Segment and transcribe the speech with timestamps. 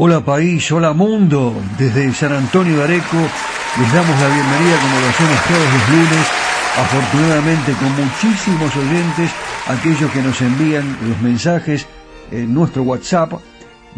[0.00, 1.52] Hola país, hola mundo.
[1.76, 6.26] Desde San Antonio de Areco les damos la bienvenida como lo hacemos todos los lunes,
[6.78, 9.32] afortunadamente con muchísimos oyentes,
[9.66, 11.88] aquellos que nos envían los mensajes
[12.30, 13.32] en nuestro WhatsApp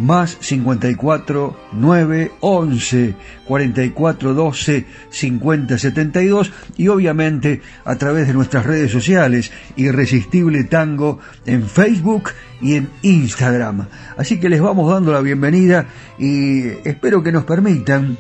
[0.01, 3.15] más 54 9 11
[3.47, 11.69] 44 12 50 72 y obviamente a través de nuestras redes sociales Irresistible Tango en
[11.69, 12.31] Facebook
[12.63, 13.89] y en Instagram.
[14.17, 15.87] Así que les vamos dando la bienvenida
[16.19, 18.17] y espero que nos permitan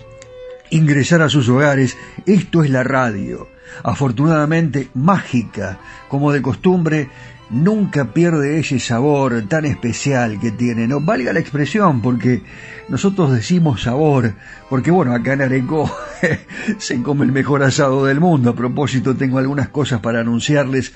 [0.70, 1.96] ingresar a sus hogares.
[2.26, 3.48] Esto es la radio,
[3.82, 7.08] afortunadamente mágica, como de costumbre
[7.50, 12.42] nunca pierde ese sabor tan especial que tiene, no valga la expresión, porque
[12.88, 14.34] nosotros decimos sabor,
[14.68, 15.90] porque bueno, acá en Areco
[16.78, 18.50] se come el mejor asado del mundo.
[18.50, 20.92] A propósito, tengo algunas cosas para anunciarles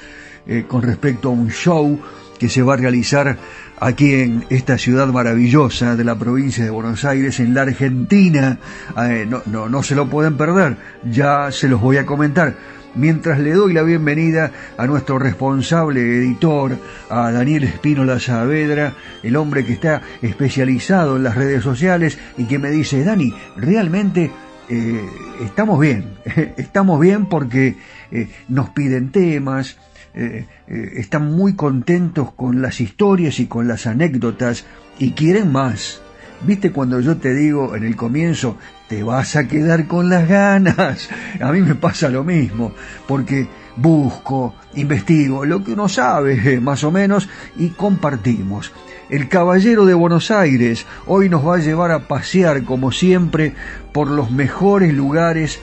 [0.46, 2.00] eh, con respecto a un show
[2.38, 3.38] que se va a realizar
[3.80, 8.58] aquí en esta ciudad maravillosa de la provincia de Buenos Aires, en la Argentina.
[9.08, 10.76] Eh, no, no, no se lo pueden perder,
[11.10, 16.78] ya se los voy a comentar mientras le doy la bienvenida a nuestro responsable editor,
[17.10, 22.58] a Daniel Espínola Saavedra, el hombre que está especializado en las redes sociales y que
[22.58, 24.30] me dice, Dani, realmente
[24.68, 25.08] eh,
[25.42, 26.14] estamos bien,
[26.56, 27.76] estamos bien porque
[28.10, 29.78] eh, nos piden temas,
[30.14, 34.64] eh, están muy contentos con las historias y con las anécdotas
[34.98, 36.03] y quieren más.
[36.46, 41.08] ¿Viste cuando yo te digo en el comienzo, te vas a quedar con las ganas?
[41.40, 42.72] A mí me pasa lo mismo,
[43.08, 48.72] porque busco, investigo lo que uno sabe, más o menos, y compartimos.
[49.08, 53.54] El Caballero de Buenos Aires hoy nos va a llevar a pasear, como siempre,
[53.92, 55.60] por los mejores lugares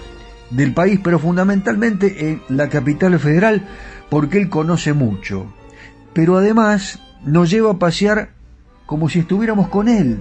[0.50, 3.68] del país, pero fundamentalmente en la capital federal,
[4.10, 5.45] porque él conoce mucho.
[6.13, 8.31] Pero además nos lleva a pasear
[8.88, 10.19] como si estuviéramos con él.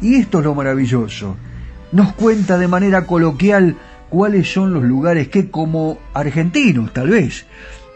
[0.00, 1.36] Y esto es lo maravilloso.
[1.92, 3.76] Nos cuenta de manera coloquial
[4.08, 7.46] cuáles son los lugares que como argentinos tal vez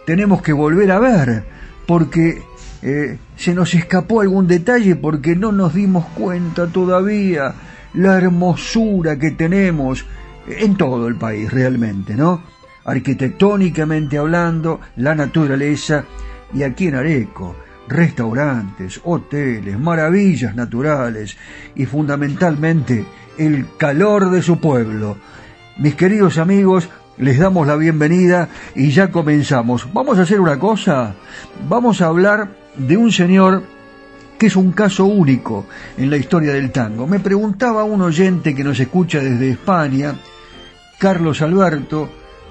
[0.06, 1.44] tenemos que volver a ver,
[1.86, 2.42] porque
[2.82, 7.54] eh, se nos escapó algún detalle, porque no nos dimos cuenta todavía
[7.94, 10.04] la hermosura que tenemos
[10.48, 12.42] en todo el país realmente, ¿no?
[12.84, 16.04] Arquitectónicamente hablando, la naturaleza
[16.54, 17.54] y aquí en Areco,
[17.90, 21.36] restaurantes, hoteles, maravillas naturales
[21.74, 23.04] y fundamentalmente
[23.36, 25.16] el calor de su pueblo.
[25.76, 26.88] Mis queridos amigos,
[27.18, 29.92] les damos la bienvenida y ya comenzamos.
[29.92, 31.14] Vamos a hacer una cosa,
[31.68, 33.64] vamos a hablar de un señor
[34.38, 35.66] que es un caso único
[35.98, 37.06] en la historia del tango.
[37.06, 40.14] Me preguntaba un oyente que nos escucha desde España,
[40.98, 42.08] Carlos Alberto,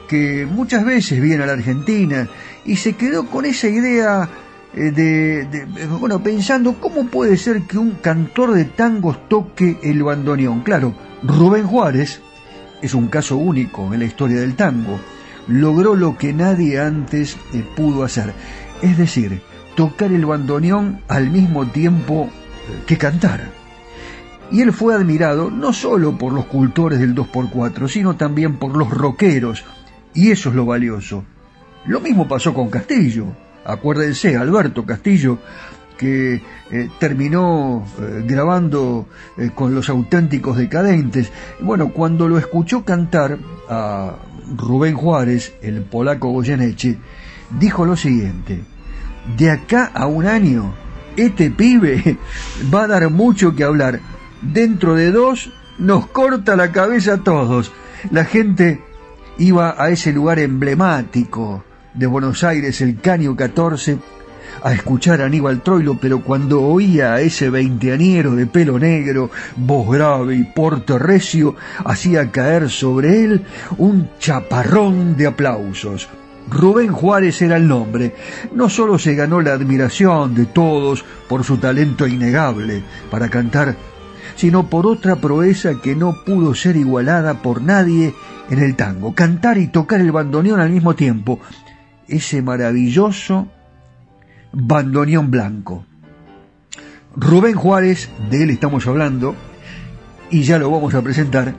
[0.08, 2.28] que muchas veces viene a la Argentina
[2.66, 4.30] y se quedó con esa idea
[4.76, 10.62] eh, de, bueno, pensando cómo puede ser que un cantor de tangos toque el bandoneón.
[10.62, 10.94] Claro,
[11.24, 12.22] Rubén Juárez
[12.82, 15.00] es un caso único en la historia del tango.
[15.48, 18.34] Logró lo que nadie antes eh, pudo hacer.
[18.82, 19.42] Es decir,
[19.76, 23.52] tocar el bandoneón al mismo tiempo eh, que cantar.
[24.52, 28.90] Y él fue admirado no solo por los cultores del 2x4, sino también por los
[28.90, 29.64] rockeros,
[30.14, 31.24] y eso es lo valioso.
[31.86, 33.26] Lo mismo pasó con Castillo.
[33.66, 35.40] Acuérdense, Alberto Castillo,
[35.98, 36.42] que
[36.72, 39.08] eh, terminó eh, grabando
[39.56, 41.32] con los auténticos decadentes.
[41.60, 43.38] Bueno, cuando lo escuchó cantar
[43.70, 44.16] a
[44.56, 46.98] Rubén Juárez, el polaco Goyeneche,
[47.60, 48.62] dijo lo siguiente,
[49.38, 50.74] de acá a un año,
[51.16, 52.18] este pibe
[52.74, 54.00] va a dar mucho que hablar.
[54.42, 57.72] Dentro de dos nos corta la cabeza a todos.
[58.12, 58.82] La gente
[59.38, 61.64] iba a ese lugar emblemático
[62.00, 63.98] de Buenos Aires, el Caño 14,
[64.64, 69.98] a escuchar a Aníbal Troilo, pero cuando oía a ese veinteaniero de pelo negro, voz
[69.98, 73.46] grave y porte recio, hacía caer sobre él
[73.78, 76.08] un chaparrón de aplausos.
[76.50, 78.16] Rubén Juárez era el nombre.
[78.56, 82.82] No solo se ganó la admiración de todos por su talento innegable
[83.12, 83.76] para cantar,
[84.38, 88.14] sino por otra proeza que no pudo ser igualada por nadie
[88.50, 91.40] en el tango, cantar y tocar el bandoneón al mismo tiempo,
[92.10, 93.48] ese maravilloso
[94.52, 95.86] bandoneón blanco.
[97.16, 99.36] Rubén Juárez, de él estamos hablando,
[100.30, 101.56] y ya lo vamos a presentar,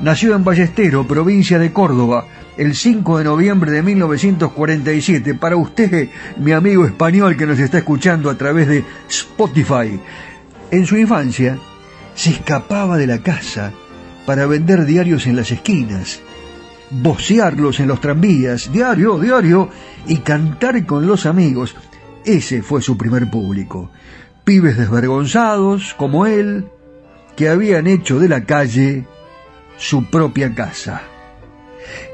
[0.00, 5.34] nació en Ballestero, provincia de Córdoba, el 5 de noviembre de 1947.
[5.34, 9.98] Para usted, mi amigo español que nos está escuchando a través de Spotify,
[10.70, 11.58] en su infancia
[12.14, 13.72] se escapaba de la casa
[14.26, 16.20] para vender diarios en las esquinas,
[16.92, 19.68] vocearlos en los tranvías, diario, diario,
[20.06, 21.74] y cantar con los amigos.
[22.24, 23.90] Ese fue su primer público.
[24.44, 26.66] Pibes desvergonzados, como él,
[27.36, 29.06] que habían hecho de la calle
[29.76, 31.02] su propia casa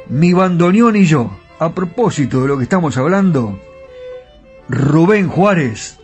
[0.09, 1.31] mi bandoneón y yo.
[1.59, 3.59] A propósito de lo que estamos hablando,
[4.69, 5.99] Rubén Juárez,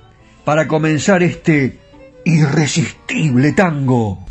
[0.44, 1.78] para comenzar este
[2.24, 4.26] irresistible tango.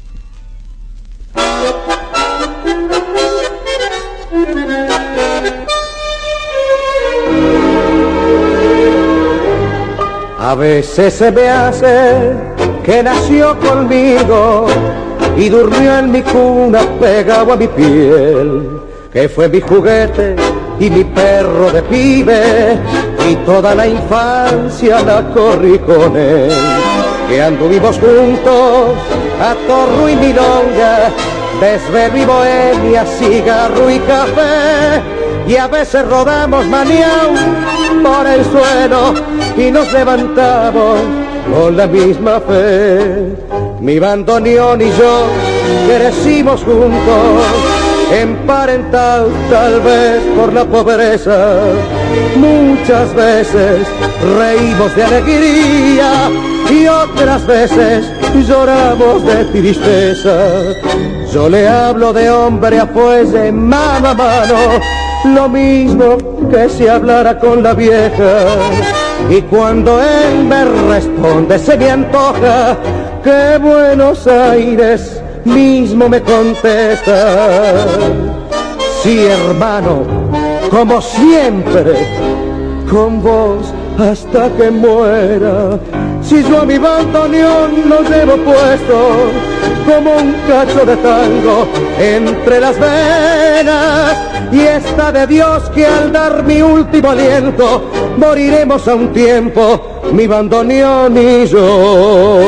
[10.44, 12.34] A veces se me hace
[12.84, 14.68] que nació conmigo
[15.38, 18.82] y durmió en mi cuna pegado a mi piel
[19.14, 20.36] que fue mi juguete
[20.80, 22.78] y mi perro de pibe,
[23.30, 26.52] y toda la infancia la corrí con él.
[27.30, 28.96] Que anduvimos juntos
[29.40, 31.12] a torro y milonga,
[31.62, 35.02] desvelo y bohemia, cigarro y café,
[35.48, 37.34] y a veces rodamos maniau
[38.04, 39.14] por el suelo
[39.58, 41.00] y nos levantamos
[41.54, 43.36] con la misma fe.
[43.80, 45.26] Mi bandoneón y yo
[45.88, 47.74] crecimos juntos
[48.12, 51.58] emparentado tal vez por la pobreza.
[52.38, 53.88] Muchas veces
[54.38, 56.30] reímos de alegría
[56.70, 58.06] y otras veces
[58.42, 60.36] lloramos de tristeza.
[61.32, 64.56] Yo le hablo de hombre a fuese, mano a mano,
[65.26, 66.18] lo mismo
[66.50, 68.46] que si hablara con la vieja.
[69.30, 72.78] Y cuando él me responde se me antoja
[73.24, 77.86] que Buenos Aires mismo me contesta,
[79.02, 80.04] sí hermano,
[80.70, 81.94] como siempre,
[82.90, 85.80] con vos hasta que muera,
[86.24, 89.32] si yo a mi bandoneón lo llevo puesto
[89.86, 91.68] como un cacho de tango
[92.00, 94.18] entre las venas
[94.52, 100.28] y está de Dios que al dar mi último aliento moriremos a un tiempo mi
[100.28, 102.40] bandoneón y yo.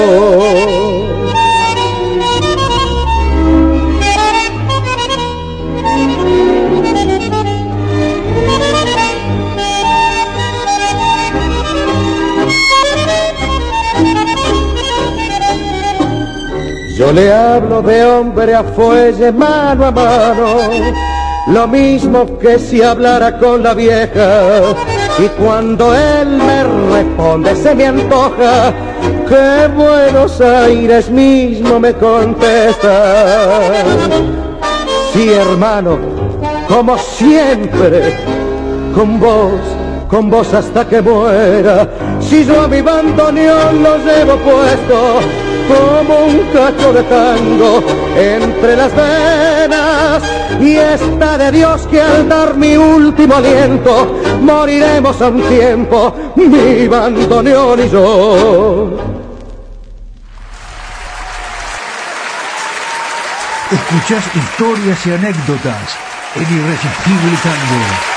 [17.05, 20.45] Yo le hablo de hombre a fuelle, mano a mano,
[21.49, 24.41] lo mismo que si hablara con la vieja.
[25.19, 28.73] Y cuando él me responde se me antoja
[29.29, 33.71] que Buenos Aires mismo me contesta.
[35.13, 35.99] Sí, hermano,
[36.67, 38.15] como siempre,
[38.95, 39.61] con vos,
[40.09, 41.87] con vos hasta que muera.
[42.19, 47.83] Si yo a mi bandoneón lo llevo puesto, como un cacho de tango
[48.15, 50.23] entre las venas
[50.61, 56.87] y está de Dios que al dar mi último aliento moriremos a un tiempo mi
[56.87, 59.15] bandoneón y yo.
[63.71, 65.97] Escuchás historias y anécdotas
[66.35, 68.15] en Irresistible Tango.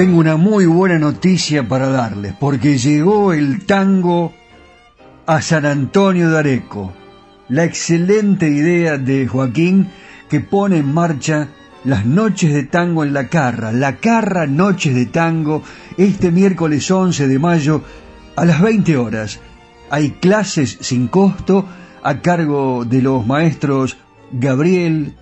[0.00, 4.32] Tengo una muy buena noticia para darles, porque llegó el tango
[5.26, 6.94] a San Antonio de Areco.
[7.50, 9.90] La excelente idea de Joaquín
[10.30, 11.48] que pone en marcha
[11.84, 15.62] las noches de tango en la Carra, la Carra Noches de Tango,
[15.98, 17.84] este miércoles 11 de mayo
[18.36, 19.38] a las 20 horas.
[19.90, 21.68] Hay clases sin costo
[22.02, 23.98] a cargo de los maestros
[24.32, 25.14] Gabriel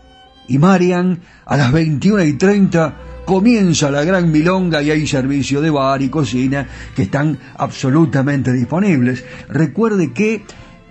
[0.47, 5.69] y Marian a las 21 y 30 comienza la gran milonga y hay servicio de
[5.69, 6.67] bar y cocina
[6.97, 9.23] que están absolutamente disponibles.
[9.51, 10.45] Recuerde que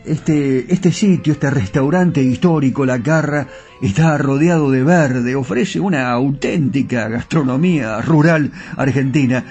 [0.06, 3.48] este, este sitio, este restaurante histórico, La Carra,
[3.82, 9.44] está rodeado de verde, ofrece una auténtica gastronomía rural argentina.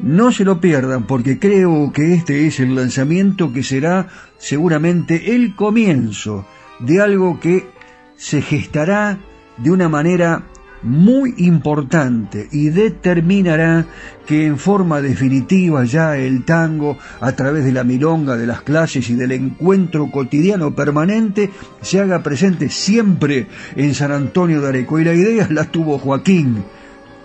[0.00, 5.54] No se lo pierdan porque creo que este es el lanzamiento que será seguramente el
[5.54, 6.46] comienzo
[6.80, 7.66] de algo que
[8.18, 9.16] se gestará
[9.56, 10.42] de una manera
[10.86, 13.86] muy importante y determinará
[14.24, 19.10] que en forma definitiva ya el tango, a través de la milonga, de las clases
[19.10, 21.50] y del encuentro cotidiano permanente,
[21.82, 24.98] se haga presente siempre en San Antonio de Areco.
[24.98, 26.64] Y la idea la tuvo Joaquín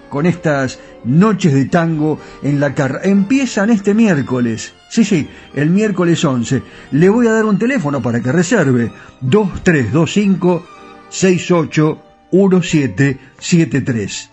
[0.10, 3.00] con estas noches de tango en la carra.
[3.03, 4.74] Empiezan este miércoles.
[4.89, 6.62] Sí, sí, el miércoles 11.
[6.91, 8.91] Le voy a dar un teléfono para que reserve.
[9.22, 10.65] 2325
[11.10, 14.30] 68 1773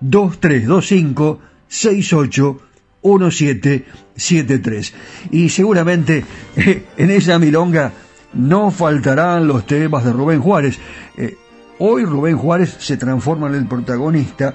[0.00, 2.60] 2325 68
[3.02, 4.94] 1773
[5.30, 6.24] y seguramente
[6.96, 7.92] en esa milonga
[8.34, 10.78] no faltarán los temas de Rubén Juárez.
[11.16, 11.36] Eh,
[11.78, 14.54] hoy Rubén Juárez se transforma en el protagonista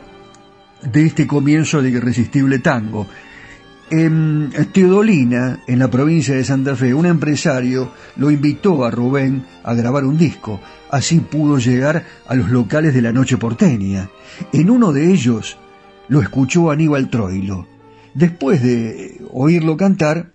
[0.84, 3.08] de este comienzo de irresistible tango.
[3.92, 9.74] En Teodolina, en la provincia de Santa Fe, un empresario lo invitó a Rubén a
[9.74, 10.62] grabar un disco.
[10.90, 14.10] Así pudo llegar a los locales de la noche porteña.
[14.54, 15.58] En uno de ellos
[16.08, 17.68] lo escuchó Aníbal Troilo.
[18.14, 20.32] Después de oírlo cantar,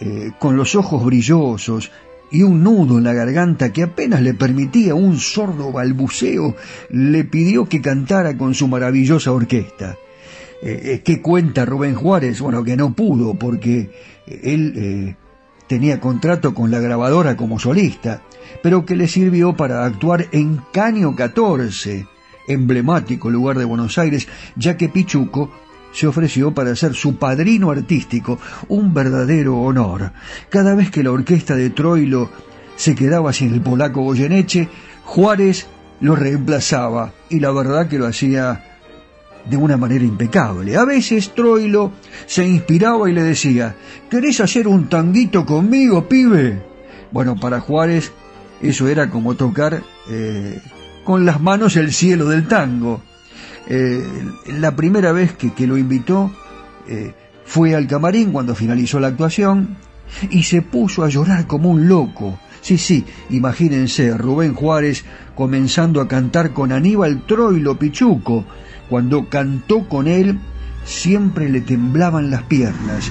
[0.00, 1.90] eh, con los ojos brillosos
[2.30, 6.56] y un nudo en la garganta que apenas le permitía un sordo balbuceo,
[6.90, 9.96] le pidió que cantara con su maravillosa orquesta.
[10.60, 12.40] Eh, eh, ¿qué cuenta Rubén Juárez?
[12.40, 13.90] Bueno, que no pudo porque
[14.26, 15.16] él eh,
[15.68, 18.22] tenía contrato con la grabadora como solista,
[18.62, 22.06] pero que le sirvió para actuar en Caño 14,
[22.48, 25.50] emblemático lugar de Buenos Aires, ya que Pichuco
[25.92, 28.38] se ofreció para ser su padrino artístico,
[28.68, 30.12] un verdadero honor.
[30.48, 32.30] Cada vez que la orquesta de Troilo
[32.76, 34.68] se quedaba sin el polaco Goyeneche,
[35.04, 35.66] Juárez
[36.00, 38.77] lo reemplazaba y la verdad que lo hacía
[39.48, 40.76] de una manera impecable.
[40.76, 41.92] A veces Troilo
[42.26, 43.74] se inspiraba y le decía,
[44.10, 46.62] ¿querés hacer un tanguito conmigo, pibe?
[47.10, 48.12] Bueno, para Juárez
[48.60, 50.60] eso era como tocar eh,
[51.04, 53.02] con las manos el cielo del tango.
[53.66, 54.02] Eh,
[54.58, 56.32] la primera vez que, lo invitó
[56.88, 57.12] eh,
[57.44, 59.76] fue al camarín cuando finalizó la actuación
[60.30, 62.38] y se puso a llorar como un loco.
[62.60, 68.44] Sí, sí, imagínense, Rubén Juárez comenzando a cantar con Aníbal Troilo Pichuco,
[68.88, 70.38] cuando cantó con él,
[70.84, 73.10] siempre le temblaban las piernas.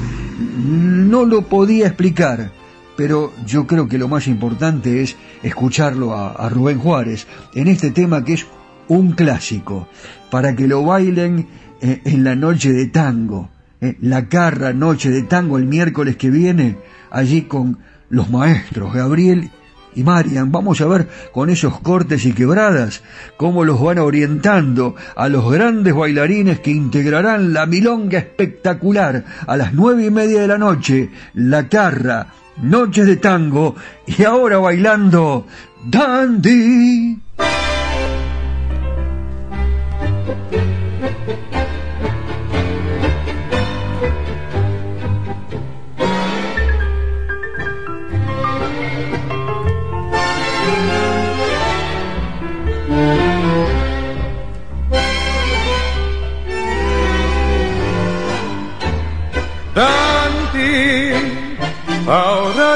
[0.57, 2.51] No lo podía explicar,
[2.95, 8.25] pero yo creo que lo más importante es escucharlo a, Rubén Juárez en este tema
[8.25, 8.47] que es
[8.87, 9.87] un clásico,
[10.31, 11.47] para que lo bailen
[11.81, 13.49] eh, en la noche de tango,
[13.81, 16.77] eh, la carra noche de tango el miércoles que viene,
[17.11, 17.79] allí con
[18.09, 19.51] los maestros Gabriel
[19.97, 20.51] y Marian.
[20.51, 23.01] Vamos a ver con esos cortes y quebradas
[23.35, 29.73] cómo los van orientando a los grandes bailarines que integrarán la milonga espectacular a las
[29.73, 32.27] nueve y media de la noche, la carra,
[32.61, 33.75] noches de tango
[34.05, 35.47] y ahora bailando
[35.83, 37.26] Dandy.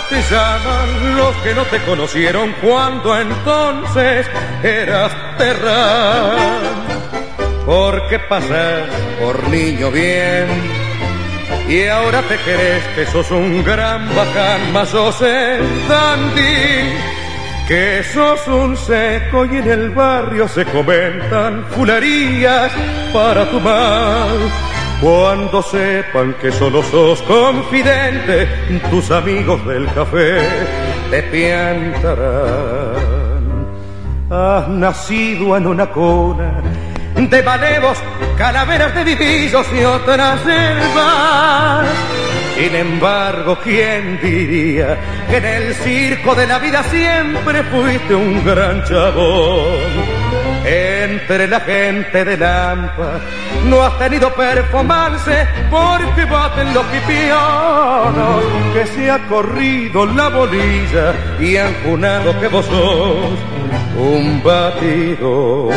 [0.09, 4.27] Te llaman los que no te conocieron cuando entonces
[4.63, 6.33] eras terra.
[7.65, 8.89] Porque pasas
[9.19, 10.47] por niño bien
[11.71, 16.97] y ahora te crees que sos un gran bacán, más sos el dandy,
[17.67, 22.71] que sos un seco y en el barrio se comentan fularías
[23.13, 24.51] para tu mal
[25.01, 28.47] cuando sepan que solo sos confidente,
[28.91, 30.37] tus amigos del café
[31.09, 33.01] te piantarán.
[34.29, 36.61] Has nacido en una cuna
[37.15, 37.97] de malevos,
[38.37, 41.87] calaveras de divisos y otras selvas.
[42.55, 44.97] Sin embargo, ¿quién diría
[45.29, 50.40] que en el circo de la vida siempre fuiste un gran chabón?
[50.65, 53.19] Entre la gente de Lampa.
[53.65, 61.57] No has tenido performance porque baten los pipionos, que se ha corrido la bolilla y
[61.57, 63.39] han junado que vos sos
[63.97, 65.69] un batido.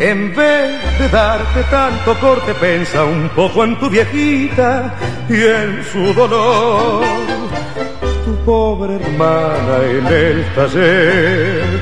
[0.00, 4.94] En vez de darte tanto corte, pensa un poco en tu viejita
[5.28, 7.04] y en su dolor.
[8.24, 11.80] Tu pobre hermana en el taller,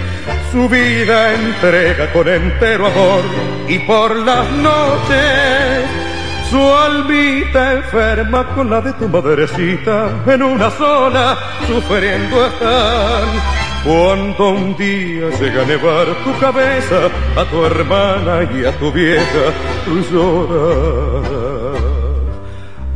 [0.51, 3.23] su vida entrega con entero amor.
[3.69, 6.07] Y por las noches
[6.51, 10.09] su almita enferma con la de tu madrecita.
[10.27, 17.65] En una sola, sufriendo están cuando un día llega a nevar tu cabeza, a tu
[17.65, 19.45] hermana y a tu vieja,
[19.85, 21.47] tú lloras.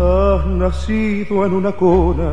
[0.01, 2.33] Has nacido en una cuna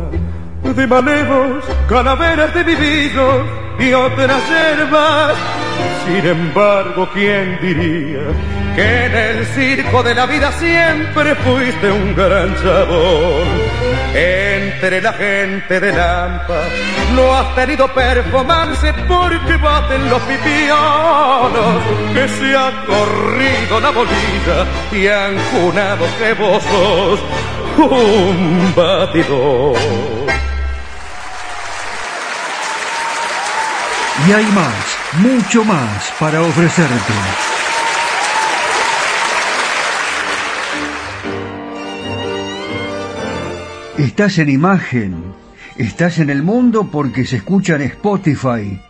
[0.63, 3.45] de malevos, calaveras de vividos
[3.79, 5.33] y otras hierbas.
[6.07, 8.23] Sin embargo, ¿quién diría
[8.75, 13.86] que en el circo de la vida siempre fuiste un gran chabón?
[14.13, 16.61] Entre la gente de Lampa
[17.13, 25.07] no has tenido performance porque baten los pipionos que se ha corrido la bolilla y
[25.07, 27.19] han junado que vos sos
[27.77, 28.73] un.
[34.27, 37.13] Y hay más, mucho más para ofrecerte.
[44.17, 45.15] Estás en imagen,
[45.77, 48.81] estás en el mundo porque se escucha en Spotify,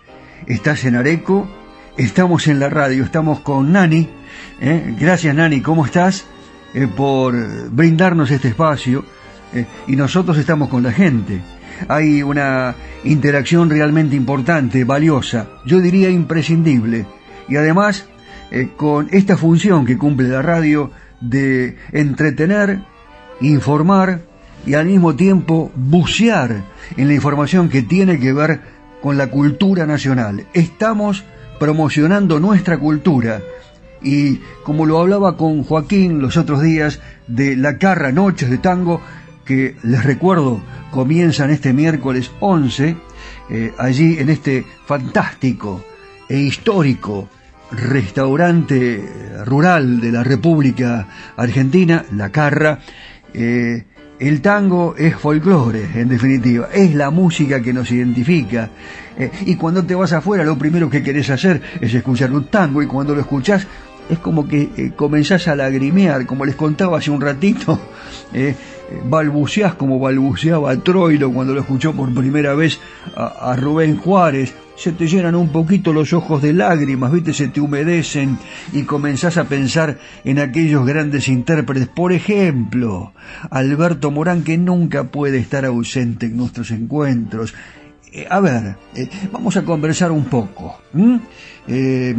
[0.46, 1.50] estás en Areco,
[1.98, 4.08] estamos en la radio, estamos con Nani.
[4.62, 4.96] ¿eh?
[4.98, 6.26] Gracias Nani, ¿cómo estás?
[6.74, 7.36] Eh, por
[7.72, 9.04] brindarnos este espacio
[9.54, 11.42] eh, y nosotros estamos con la gente.
[11.90, 17.06] Hay una interacción realmente importante, valiosa, yo diría imprescindible.
[17.50, 18.08] Y además,
[18.78, 22.80] con esta función que cumple la radio de entretener,
[23.42, 24.22] informar,
[24.68, 26.66] y al mismo tiempo bucear
[26.98, 28.60] en la información que tiene que ver
[29.02, 30.46] con la cultura nacional.
[30.54, 31.24] Estamos
[31.58, 33.42] promocionando nuestra cultura
[34.04, 39.02] y como lo hablaba con Joaquín los otros días de la Carra Noches de Tango,
[39.46, 40.60] que les recuerdo
[40.92, 42.98] comienzan este miércoles 11,
[43.50, 45.84] eh, allí en este fantástico
[46.28, 47.30] e histórico
[47.72, 52.80] restaurante rural de la República Argentina, La Carra,
[53.34, 53.86] eh,
[54.20, 58.70] el tango es folclore, en definitiva, es la música que nos identifica.
[59.18, 62.82] Eh, y cuando te vas afuera, lo primero que querés hacer es escuchar un tango,
[62.82, 63.68] y cuando lo escuchás,
[64.10, 67.80] es como que eh, comenzás a lagrimear, como les contaba hace un ratito,
[68.34, 68.56] eh,
[69.04, 72.80] balbuceás como balbuceaba Troilo cuando lo escuchó por primera vez
[73.16, 77.60] a, Rubén Juárez, se te llenan un poquito los ojos de lágrimas, viste, se te
[77.60, 78.38] humedecen
[78.72, 81.88] y comenzás a pensar en aquellos grandes intérpretes.
[81.88, 83.12] Por ejemplo,
[83.50, 87.56] Alberto Morán, que nunca puede estar ausente en nuestros encuentros.
[88.14, 90.80] Eh, a ver, eh, vamos a conversar un poco.
[91.68, 92.16] Eh,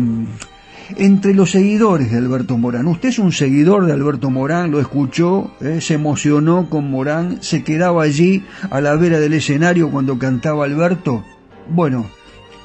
[0.96, 2.88] entre los seguidores de Alberto Morán.
[2.88, 8.02] Usted es un seguidor de Alberto Morán, lo escuchó, se emocionó con Morán, se quedaba
[8.02, 11.24] allí a la vera del escenario cuando cantaba Alberto.
[11.68, 12.06] Bueno,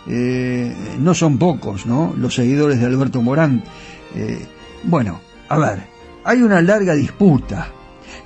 [0.07, 2.13] eh, no son pocos, ¿no?
[2.17, 3.63] Los seguidores de Alberto Morán.
[4.15, 4.45] Eh,
[4.83, 5.83] bueno, a ver,
[6.23, 7.69] hay una larga disputa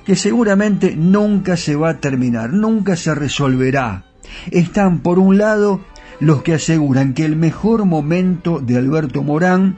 [0.04, 4.04] que seguramente nunca se va a terminar, nunca se resolverá.
[4.50, 5.80] Están, por un lado,
[6.20, 9.76] los que aseguran que el mejor momento de Alberto Morán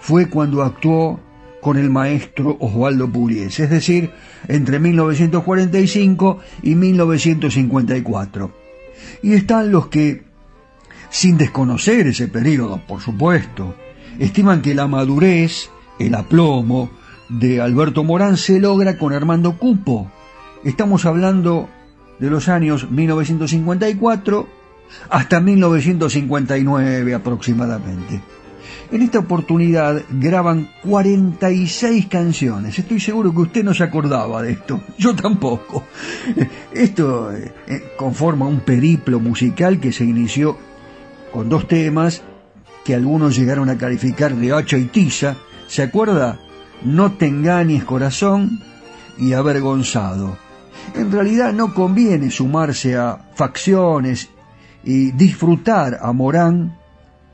[0.00, 1.20] fue cuando actuó
[1.60, 4.10] con el maestro Osvaldo Pugliese, es decir,
[4.46, 8.54] entre 1945 y 1954.
[9.22, 10.25] Y están los que
[11.16, 13.74] sin desconocer ese periodo, por supuesto.
[14.18, 16.90] Estiman que la madurez, el aplomo
[17.30, 20.12] de Alberto Morán se logra con Armando Cupo.
[20.62, 21.70] Estamos hablando
[22.18, 24.46] de los años 1954
[25.08, 28.20] hasta 1959 aproximadamente.
[28.92, 32.78] En esta oportunidad graban 46 canciones.
[32.78, 34.82] Estoy seguro que usted no se acordaba de esto.
[34.98, 35.82] Yo tampoco.
[36.74, 37.54] Esto eh,
[37.96, 40.75] conforma un periplo musical que se inició
[41.36, 42.22] con dos temas
[42.82, 45.36] que algunos llegaron a calificar de hacha y tiza.
[45.66, 46.40] ¿Se acuerda?
[46.82, 48.62] No te engañes corazón
[49.18, 50.38] y avergonzado.
[50.94, 54.30] En realidad no conviene sumarse a facciones
[54.82, 56.78] y disfrutar a Morán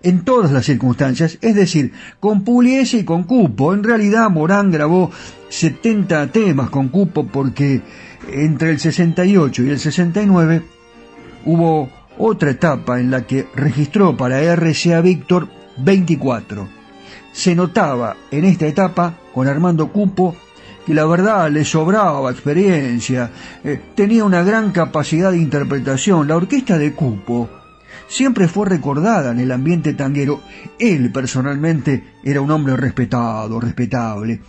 [0.02, 3.72] en todas las circunstancias, es decir, con Puliese y con Cupo.
[3.72, 5.12] En realidad Morán grabó
[5.48, 7.82] 70 temas con Cupo porque
[8.32, 10.62] entre el 68 y el 69
[11.44, 15.48] hubo otra etapa en la que registró para RCA Víctor
[15.78, 16.68] 24.
[17.32, 20.36] Se notaba en esta etapa con Armando Cupo
[20.86, 23.30] que la verdad le sobraba experiencia,
[23.62, 26.26] eh, tenía una gran capacidad de interpretación.
[26.26, 27.48] La orquesta de Cupo
[28.08, 30.40] siempre fue recordada en el ambiente tanguero.
[30.78, 34.40] Él personalmente era un hombre respetado, respetable.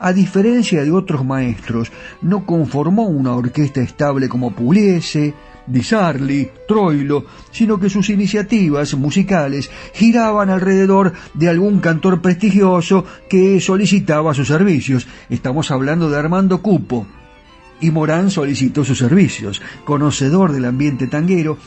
[0.00, 1.90] A diferencia de otros maestros,
[2.22, 5.34] no conformó una orquesta estable como Puliese,
[5.68, 13.60] Di Sarli, Troilo, sino que sus iniciativas musicales giraban alrededor de algún cantor prestigioso que
[13.60, 15.06] solicitaba sus servicios.
[15.28, 17.06] Estamos hablando de Armando Cupo.
[17.80, 19.62] Y Morán solicitó sus servicios.
[19.84, 21.58] Conocedor del ambiente tanguero,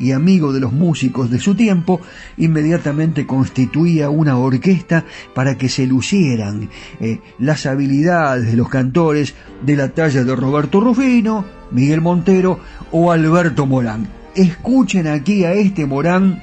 [0.00, 2.00] y amigo de los músicos de su tiempo,
[2.36, 9.76] inmediatamente constituía una orquesta para que se lucieran eh, las habilidades de los cantores de
[9.76, 12.60] la talla de Roberto Rufino, Miguel Montero
[12.92, 14.08] o Alberto Morán.
[14.34, 16.42] Escuchen aquí a este Morán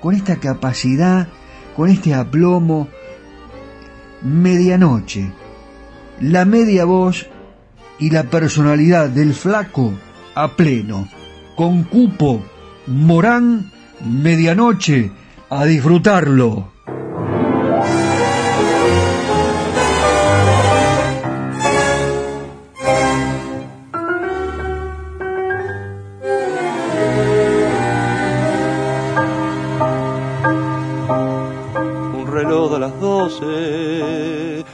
[0.00, 1.28] con esta capacidad,
[1.76, 2.88] con este aplomo,
[4.22, 5.32] medianoche,
[6.20, 7.26] la media voz
[7.98, 9.92] y la personalidad del flaco
[10.34, 11.08] a pleno,
[11.56, 12.42] con cupo
[12.86, 13.70] Morán,
[14.04, 15.12] medianoche,
[15.50, 16.72] a disfrutarlo.
[32.14, 34.64] Un reloj de las doce,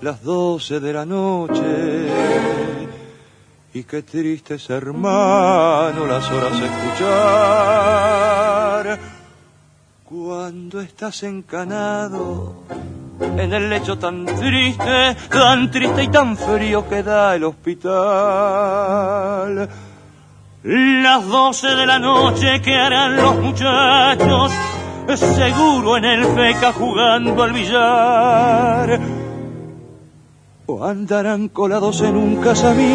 [0.00, 2.75] las doce de la noche
[3.76, 6.54] y qué tristes hermano las horas
[6.94, 7.38] escuchar
[10.02, 12.62] cuando estás encanado
[13.20, 17.98] en el lecho tan triste, tan triste y tan frío que da el hospital.
[20.62, 24.52] Las doce de la noche que harán los muchachos,
[25.18, 29.15] seguro en el feca jugando al billar
[30.66, 32.86] o andarán colados en un casamiento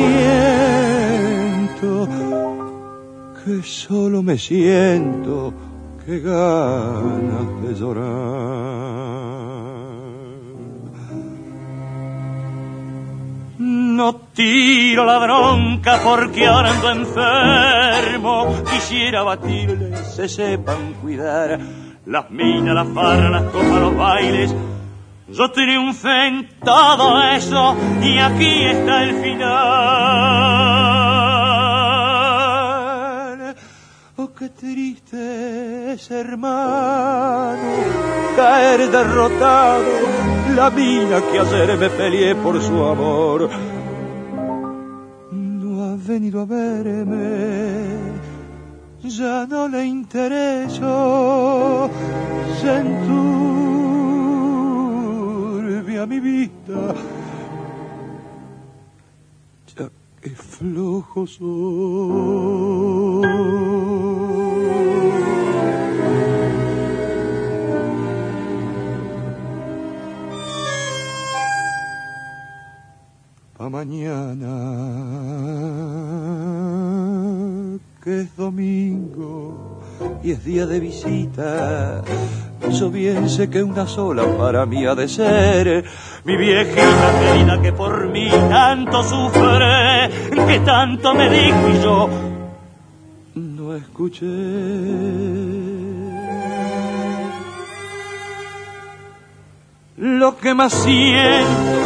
[3.43, 5.53] que solo me siento
[6.05, 8.91] que ganas de llorar.
[13.57, 18.47] No tiro la bronca porque ahora ando enfermo.
[18.69, 21.59] Quisiera batirles, se sepan cuidar.
[22.05, 24.55] Las minas, las farras, las copas, los bailes
[25.33, 29.51] yo triunfé en todo eso y aquí está el final.
[34.17, 37.61] Oh, qué triste es, hermano,
[38.35, 39.85] caer derrotado,
[40.55, 43.49] la mina que ayer me peleé por su amor.
[45.31, 48.11] No ha venido a verme
[49.17, 51.89] ya no le intereso,
[52.61, 52.79] se
[56.01, 56.95] enturbia mi vida,
[59.75, 59.89] ya
[60.21, 62.41] que flojo soy.
[73.69, 74.53] mañana,
[78.03, 79.79] que es domingo
[80.21, 82.03] y es día de visita.
[82.73, 85.83] Yo bien sé que una sola para mí ha de ser
[86.23, 90.09] mi viejita querida que por mí tanto sufre,
[90.47, 92.09] que tanto me dijo y yo
[93.35, 94.25] no escuché.
[99.97, 101.81] Lo que más siento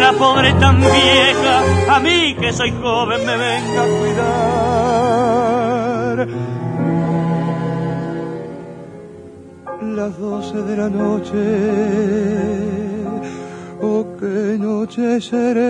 [0.00, 1.62] la pobre tan vieja,
[1.94, 3.86] a mí que soy joven me venga a
[6.16, 6.61] cuidar.
[10.02, 11.44] Las doce de la noche,
[13.80, 15.62] oh qué noche serena.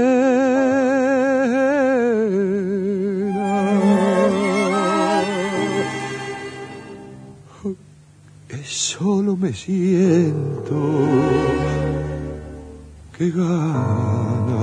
[8.64, 10.78] solo me siento.
[13.18, 14.62] Qué gana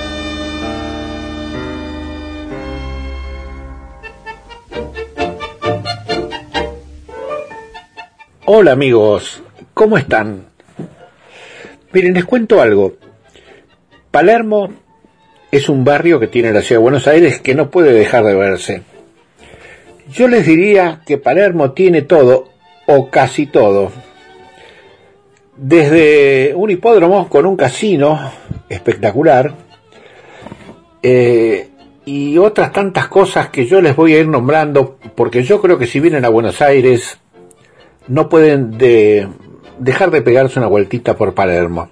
[8.53, 9.41] Hola amigos,
[9.73, 10.47] ¿cómo están?
[11.93, 12.95] Miren, les cuento algo.
[14.11, 14.73] Palermo
[15.49, 18.35] es un barrio que tiene la ciudad de Buenos Aires que no puede dejar de
[18.35, 18.81] verse.
[20.11, 22.49] Yo les diría que Palermo tiene todo,
[22.87, 23.89] o casi todo.
[25.55, 28.33] Desde un hipódromo con un casino
[28.67, 29.55] espectacular,
[31.01, 31.69] eh,
[32.03, 35.87] y otras tantas cosas que yo les voy a ir nombrando, porque yo creo que
[35.87, 37.17] si vienen a Buenos Aires
[38.11, 38.77] no pueden
[39.79, 41.89] dejar de pegarse una vueltita por Palermo.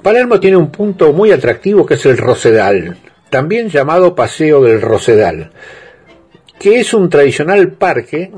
[0.00, 2.96] Palermo tiene un punto muy atractivo que es el Rosedal,
[3.30, 5.50] también llamado Paseo del Rosedal,
[6.60, 8.30] que es un tradicional parque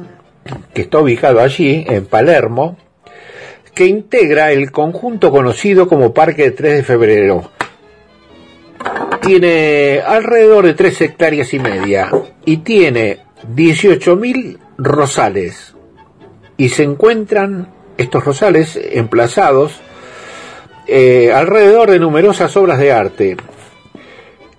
[0.73, 2.79] que está ubicado allí, en Palermo,
[3.75, 7.51] que integra el conjunto conocido como Parque de 3 de Febrero.
[9.21, 12.11] Tiene alrededor de 3 hectáreas y media
[12.47, 13.19] y tiene
[13.55, 15.75] 18.000 rosales.
[16.61, 19.81] Y se encuentran estos rosales emplazados
[20.87, 23.39] eh, alrededor de numerosas obras de arte.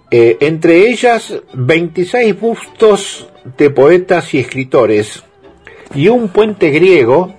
[0.10, 5.22] Eh, entre ellas 26 bustos de poetas y escritores
[5.94, 7.36] y un puente griego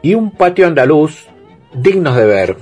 [0.00, 1.26] y un patio andaluz
[1.74, 2.56] dignos de ver.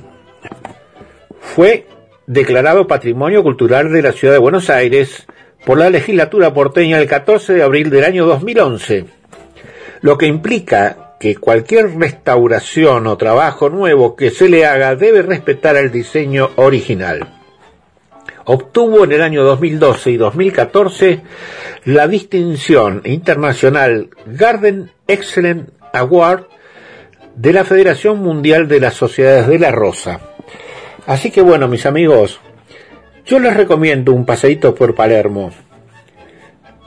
[1.41, 1.89] Fue
[2.27, 5.27] declarado Patrimonio Cultural de la Ciudad de Buenos Aires
[5.67, 9.05] por la legislatura porteña el 14 de abril del año 2011,
[10.07, 15.75] lo que implica que cualquier restauración o trabajo nuevo que se le haga debe respetar
[15.75, 17.27] el diseño original.
[18.45, 21.23] Obtuvo en el año 2012 y 2014
[21.87, 26.45] la distinción internacional Garden Excellent Award
[27.35, 30.21] de la Federación Mundial de las Sociedades de la Rosa.
[31.05, 32.39] Así que bueno, mis amigos,
[33.25, 35.51] yo les recomiendo un paseíto por Palermo.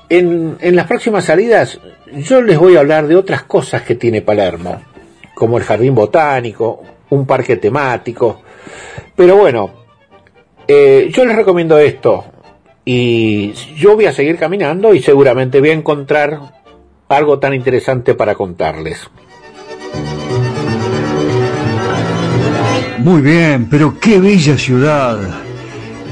[0.09, 1.79] En, en las próximas salidas
[2.13, 4.81] yo les voy a hablar de otras cosas que tiene Palermo,
[5.35, 8.41] como el jardín botánico, un parque temático.
[9.15, 9.71] Pero bueno,
[10.67, 12.25] eh, yo les recomiendo esto
[12.85, 16.39] y yo voy a seguir caminando y seguramente voy a encontrar
[17.07, 19.09] algo tan interesante para contarles.
[22.99, 25.17] Muy bien, pero qué bella ciudad.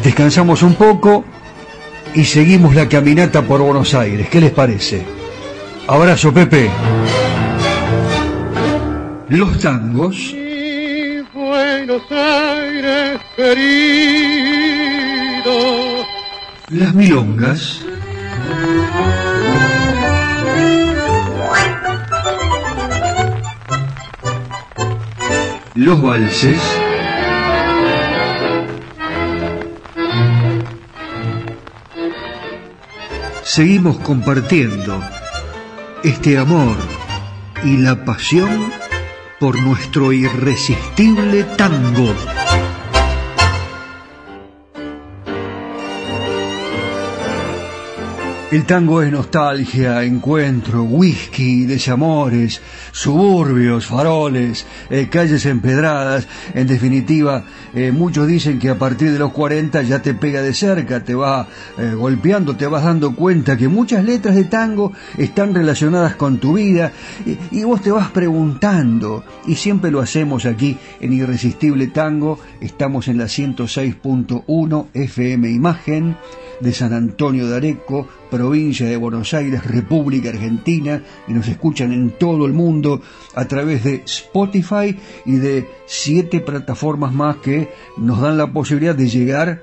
[0.04, 1.24] Descansamos un poco
[2.13, 4.30] y seguimos la caminata por Buenos Aires.
[4.30, 5.06] ¿Qué les parece?
[5.88, 6.70] Abrazo, Pepe.
[9.30, 10.36] Los tangos.
[11.34, 13.58] Buenos Aires querido.
[16.70, 17.82] Las milongas.
[25.78, 26.60] los valses,
[33.58, 35.02] seguimos compartiendo
[36.04, 36.78] este amor
[37.63, 38.72] y la pasión
[39.39, 42.13] por nuestro irresistible tango.
[48.50, 52.62] El tango es nostalgia, encuentro, whisky, desamores,
[52.94, 56.30] suburbios, faroles, eh, calles empedradas.
[56.54, 57.44] En definitiva,
[57.76, 61.14] eh, muchos dicen que a partir de los 40 ya te pega de cerca, te
[61.14, 61.46] va
[61.78, 66.54] eh, golpeando, te vas dando cuenta que muchas letras de tango están relacionadas con tu
[66.54, 66.94] vida
[67.26, 69.26] y, y vos te vas preguntando.
[69.46, 72.40] Y siempre lo hacemos aquí en Irresistible Tango.
[72.62, 76.16] Estamos en la 106.1 FM Imagen
[76.60, 82.12] de San Antonio de Areco, provincia de Buenos Aires, República Argentina, y nos escuchan en
[82.12, 83.02] todo el mundo
[83.36, 89.08] a través de Spotify y de siete plataformas más que nos dan la posibilidad de
[89.08, 89.62] llegar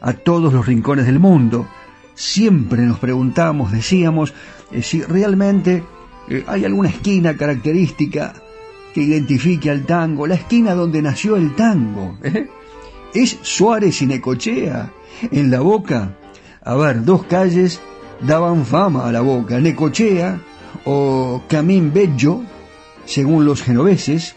[0.00, 1.68] a todos los rincones del mundo.
[2.14, 4.34] Siempre nos preguntamos, decíamos,
[4.72, 5.82] eh, si realmente
[6.28, 8.34] eh, hay alguna esquina característica
[8.94, 12.18] que identifique al tango, la esquina donde nació el tango.
[12.22, 12.48] ¿eh?
[13.14, 14.92] ¿Es Suárez y Necochea?
[15.30, 16.16] En la boca
[16.62, 17.80] a ver, dos calles
[18.20, 20.38] daban fama a la boca, Necochea
[20.84, 22.42] o Camín Bello,
[23.06, 24.34] según los genoveses,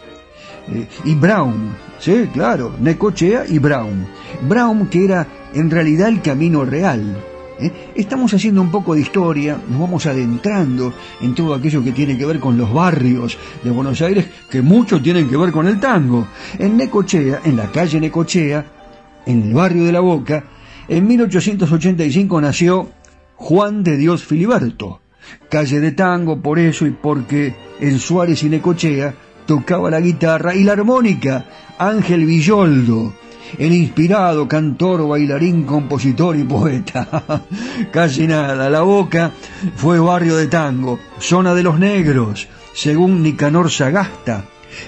[0.69, 4.07] eh, y Brown, sí, claro, Necochea y Brown.
[4.47, 7.17] Brown que era en realidad el camino real.
[7.59, 7.91] ¿eh?
[7.95, 12.25] Estamos haciendo un poco de historia, nos vamos adentrando en todo aquello que tiene que
[12.25, 16.27] ver con los barrios de Buenos Aires, que mucho tienen que ver con el tango.
[16.57, 18.65] En Necochea, en la calle Necochea,
[19.25, 20.43] en el barrio de la Boca,
[20.93, 22.87] en 1885 nació
[23.35, 25.01] Juan de Dios Filiberto,
[25.49, 29.15] calle de tango por eso y porque en Suárez y Necochea
[29.47, 31.45] tocaba la guitarra y la armónica
[31.79, 33.11] Ángel Villoldo,
[33.57, 37.41] el inspirado cantor, bailarín, compositor y poeta.
[37.91, 39.31] Casi nada, la boca
[39.75, 44.45] fue barrio de tango, zona de los negros, según Nicanor Sagasta,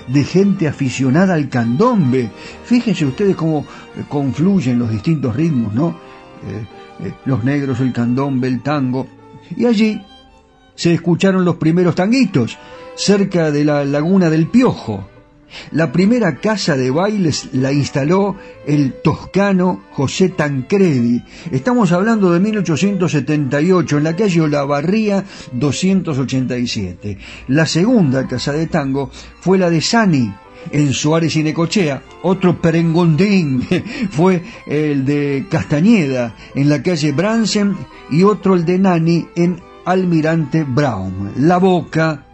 [0.08, 2.30] de gente aficionada al candombe.
[2.64, 3.66] Fíjense ustedes cómo
[3.96, 5.90] eh, confluyen los distintos ritmos, ¿no?
[6.48, 6.66] Eh,
[7.06, 9.08] eh, los negros, el candombe, el tango.
[9.56, 10.02] Y allí
[10.76, 12.58] se escucharon los primeros tanguitos,
[12.96, 15.15] cerca de la laguna del Piojo.
[15.72, 18.36] La primera casa de bailes la instaló
[18.66, 21.24] el toscano José Tancredi.
[21.52, 27.18] Estamos hablando de 1878 en la calle Olavarría 287.
[27.50, 30.34] La segunda casa de tango fue la de Sani
[30.72, 32.02] en Suárez y Necochea.
[32.24, 33.62] Otro perengondín
[34.12, 37.76] fue el de Castañeda en la calle Bransen
[38.10, 41.34] y otro el de Nani en Almirante Brown.
[41.38, 42.26] La Boca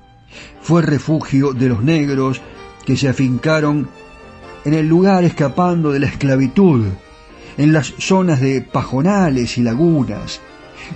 [0.62, 2.42] fue refugio de los negros
[2.86, 3.90] que se afincaron
[4.66, 6.86] en el lugar escapando de la esclavitud,
[7.58, 10.42] en las zonas de pajonales y lagunas,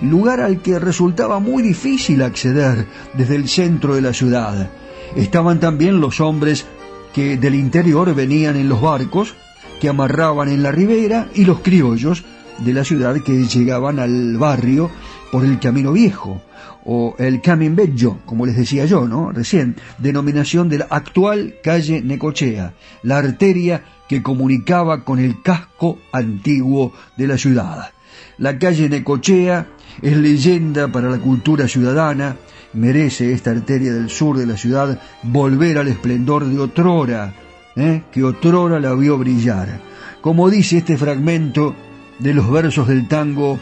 [0.02, 4.70] lugar al que resultaba muy difícil acceder desde el centro de la ciudad.
[5.14, 6.66] Estaban también los hombres
[7.14, 9.34] que del interior venían en los barcos
[9.80, 12.24] que amarraban en la ribera y los criollos
[12.58, 14.90] de la ciudad que llegaban al barrio
[15.36, 16.40] por el camino viejo
[16.86, 19.32] o el Camin Bello, como les decía yo, ¿no?
[19.32, 22.72] Recién, denominación de la actual calle Necochea,
[23.02, 27.90] la arteria que comunicaba con el casco antiguo de la ciudad.
[28.38, 29.66] La calle Necochea
[30.00, 32.36] es leyenda para la cultura ciudadana,
[32.72, 37.34] merece esta arteria del sur de la ciudad volver al esplendor de otrora,
[37.76, 38.04] ¿eh?
[38.10, 39.82] que otrora la vio brillar.
[40.22, 41.76] Como dice este fragmento
[42.20, 43.58] de los versos del tango,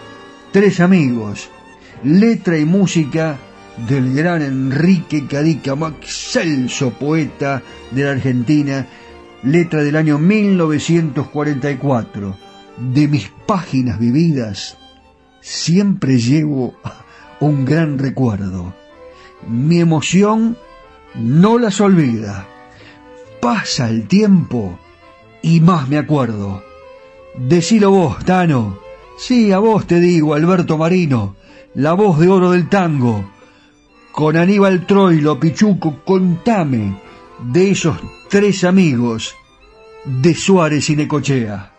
[0.54, 1.50] Tres amigos,
[2.04, 3.38] letra y música
[3.88, 8.86] del gran Enrique Cadica, excelso poeta de la Argentina,
[9.42, 12.36] letra del año 1944.
[12.92, 14.76] De mis páginas vividas
[15.40, 16.74] siempre llevo
[17.40, 18.74] un gran recuerdo.
[19.48, 20.58] Mi emoción
[21.14, 22.46] no las olvida.
[23.40, 24.78] Pasa el tiempo
[25.42, 26.62] y más me acuerdo.
[27.36, 28.78] Decilo vos, Tano.
[29.18, 31.36] Sí, a vos te digo, Alberto Marino
[31.74, 33.30] la voz de oro del tango,
[34.12, 37.00] con Aníbal Troilo, Pichuco, contame
[37.40, 37.98] de esos
[38.28, 39.34] tres amigos
[40.04, 41.73] de Suárez y Necochea.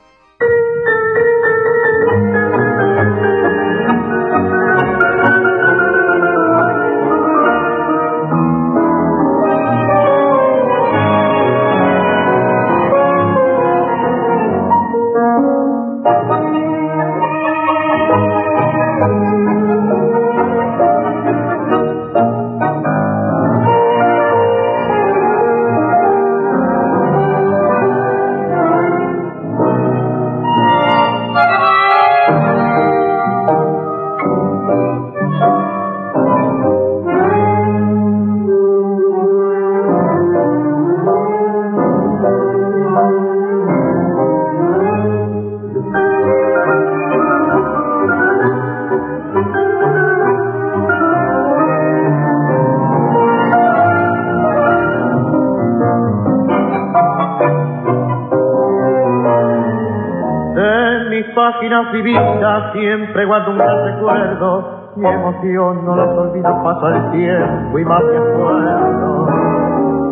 [61.91, 64.91] Vividas siempre guardo un gran recuerdo.
[64.95, 69.28] Mi emoción no las olvido, pasa el tiempo y más me acuerdo.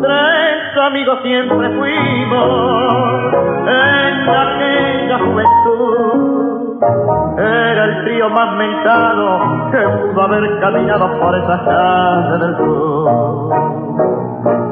[0.02, 3.34] Tres amigos siempre fuimos
[3.68, 6.34] en aquella juventud.
[7.38, 9.40] Era el trío más mentado
[9.72, 13.10] que pudo haber caminado por esa calle del sur.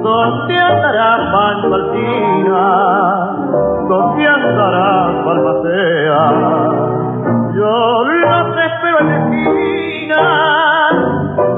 [0.03, 3.38] ¿Dónde andará Manto Alcina?
[3.88, 6.24] ¿Dónde andará Balmacea?
[7.53, 10.24] Yo los espero en la esquina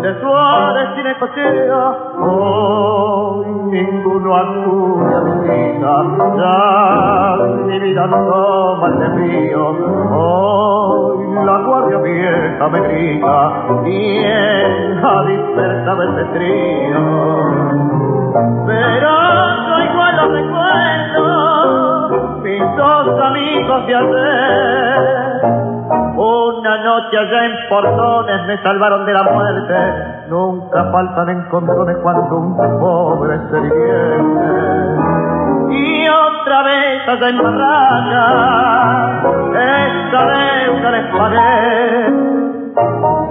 [0.01, 1.84] de Suárez y Necochea.
[2.20, 5.93] Hoy ninguno acude a mi vida,
[6.38, 6.55] ya
[7.66, 9.64] mi vida no toma el desvío.
[10.11, 13.51] Hoy la guardia vieja me grita,
[13.84, 16.99] ¿quién ha dispersado este trío?
[18.66, 19.09] Pero
[19.68, 21.32] no igual los recuerdo,
[22.43, 25.33] mis dos amigos de ayer
[26.15, 29.73] una noche allá en Portones me salvaron de la muerte.
[30.29, 34.45] Nunca faltan encontrones cuando un pobre se divierte.
[35.71, 39.21] Y otra vez allá en Barraca,
[39.53, 42.13] esta deuda les pagué.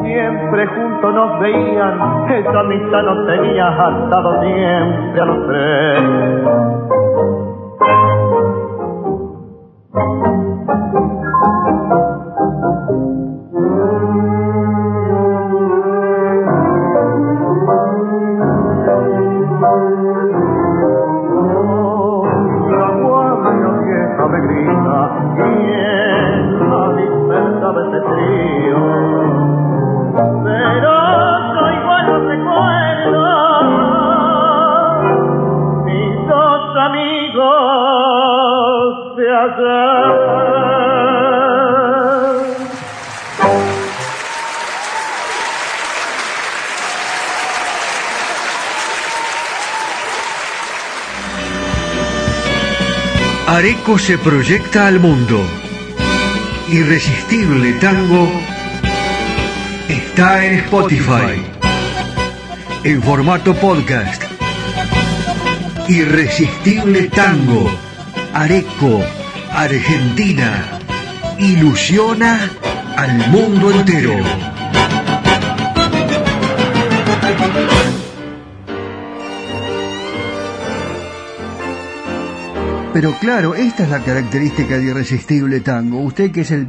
[0.02, 7.41] Siempre juntos nos veían, esa amistad nos tenía atado siempre a los tres.
[53.46, 55.44] Areco se proyecta al mundo.
[56.70, 58.32] Irresistible Tango
[59.88, 61.44] está en Spotify.
[62.84, 64.22] En formato podcast.
[65.88, 67.70] Irresistible Tango.
[68.32, 69.21] Areco.
[69.54, 70.78] Argentina.
[71.38, 72.50] Ilusiona
[72.96, 74.12] al mundo entero.
[82.92, 86.00] Pero claro, esta es la característica de Irresistible Tango.
[86.00, 86.66] Usted que es el,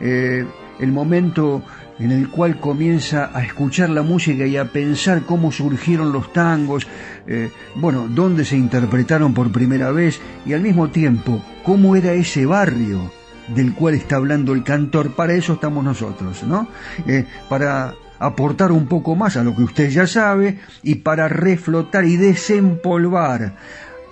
[0.00, 0.44] eh,
[0.78, 1.62] el momento
[1.98, 6.86] en el cual comienza a escuchar la música y a pensar cómo surgieron los tangos,
[7.26, 12.46] eh, bueno, dónde se interpretaron por primera vez y al mismo tiempo cómo era ese
[12.46, 13.10] barrio
[13.48, 15.14] del cual está hablando el cantor.
[15.14, 16.68] Para eso estamos nosotros, ¿no?
[17.06, 22.04] Eh, para aportar un poco más a lo que usted ya sabe y para reflotar
[22.04, 23.56] y desempolvar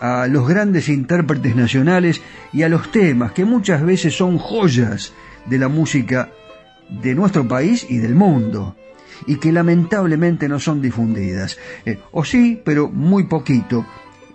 [0.01, 2.21] a los grandes intérpretes nacionales
[2.53, 5.13] y a los temas que muchas veces son joyas
[5.47, 6.29] de la música
[7.01, 8.77] de nuestro país y del mundo
[9.27, 11.59] y que lamentablemente no son difundidas.
[11.87, 13.87] Eh, o sí, pero muy poquito.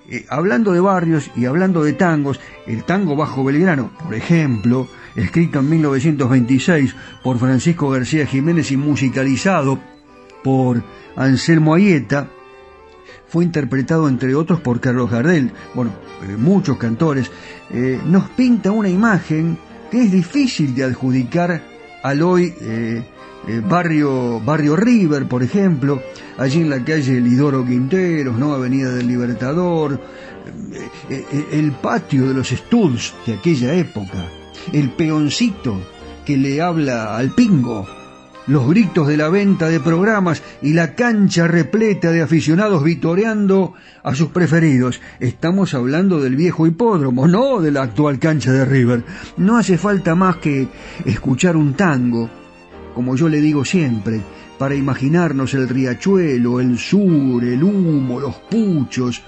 [0.09, 5.59] Eh, hablando de barrios y hablando de tangos, el tango bajo Belgrano, por ejemplo, escrito
[5.59, 9.79] en 1926 por Francisco García Jiménez y musicalizado
[10.43, 10.83] por
[11.15, 12.29] Anselmo Ayeta,
[13.27, 15.91] fue interpretado entre otros por Carlos Gardel, bueno,
[16.23, 17.29] eh, muchos cantores,
[18.05, 19.57] nos pinta una imagen
[19.91, 21.61] que es difícil de adjudicar
[22.07, 23.03] al hoy eh,
[23.67, 26.01] barrio, barrio River, por ejemplo,
[26.37, 28.53] allí en la calle Lidoro Quinteros, ¿no?
[28.53, 29.99] Avenida del Libertador,
[31.51, 34.29] el patio de los Studs de aquella época,
[34.73, 35.81] el peoncito
[36.25, 37.87] que le habla al pingo,
[38.47, 43.73] los gritos de la venta de programas y la cancha repleta de aficionados vitoreando
[44.03, 45.01] a sus preferidos.
[45.19, 49.03] Estamos hablando del viejo hipódromo, no de la actual cancha de River.
[49.35, 50.67] No hace falta más que
[51.05, 52.29] escuchar un tango,
[52.95, 54.21] como yo le digo siempre,
[54.57, 59.21] para imaginarnos el riachuelo, el sur, el humo, los puchos,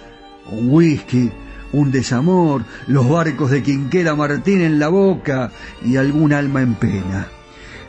[0.49, 1.29] un whisky,
[1.73, 5.51] un desamor, los barcos de Quinquera Martín en la boca
[5.85, 7.27] y algún alma en pena.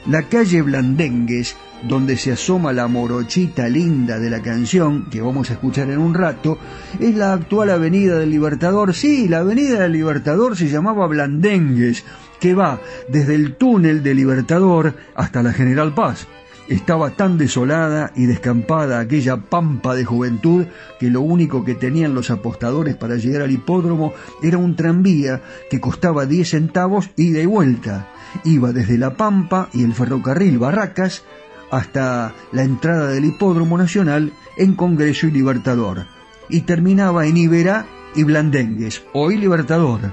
[0.07, 5.55] La calle Blandengues, donde se asoma la morochita linda de la canción, que vamos a
[5.55, 6.59] escuchar en un rato,
[6.99, 8.95] es la actual Avenida del Libertador.
[8.95, 12.05] Sí, la Avenida del Libertador se llamaba Blandengues,
[12.41, 16.27] que va desde el túnel del Libertador hasta la General Paz.
[16.71, 20.67] Estaba tan desolada y descampada aquella pampa de juventud
[21.01, 25.81] que lo único que tenían los apostadores para llegar al hipódromo era un tranvía que
[25.81, 28.09] costaba 10 centavos ida y vuelta
[28.45, 31.25] iba desde La Pampa y el ferrocarril Barracas
[31.73, 36.07] hasta la entrada del Hipódromo Nacional en Congreso y Libertador
[36.49, 40.13] y terminaba en Iberá y Blandengues, hoy Libertador.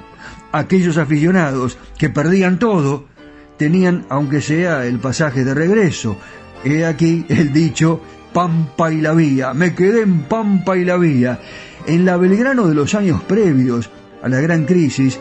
[0.51, 3.05] Aquellos aficionados que perdían todo
[3.57, 6.17] tenían, aunque sea el pasaje de regreso.
[6.63, 8.01] He aquí el dicho
[8.33, 9.53] Pampa y la Vía.
[9.53, 11.39] Me quedé en Pampa y la Vía.
[11.85, 13.89] En la Belgrano de los años previos
[14.21, 15.19] a la gran crisis,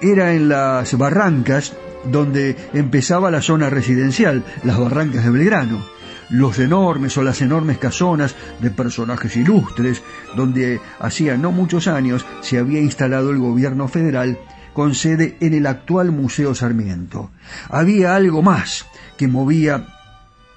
[0.00, 1.74] era en las barrancas
[2.10, 5.84] donde empezaba la zona residencial, las barrancas de Belgrano,
[6.30, 10.02] los enormes o las enormes casonas de personajes ilustres,
[10.36, 14.38] donde hacía no muchos años se había instalado el gobierno federal
[14.72, 17.30] con sede en el actual Museo Sarmiento.
[17.70, 19.86] Había algo más que movía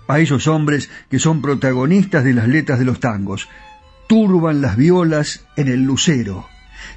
[0.09, 3.47] a esos hombres que son protagonistas de las letras de los tangos.
[4.07, 6.47] Turban las violas en el lucero.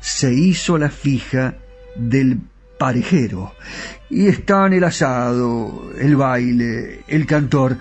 [0.01, 1.57] Se hizo la fija
[1.95, 2.41] del
[2.79, 3.55] parejero.
[4.09, 7.77] Y están el asado, el baile, el cantor.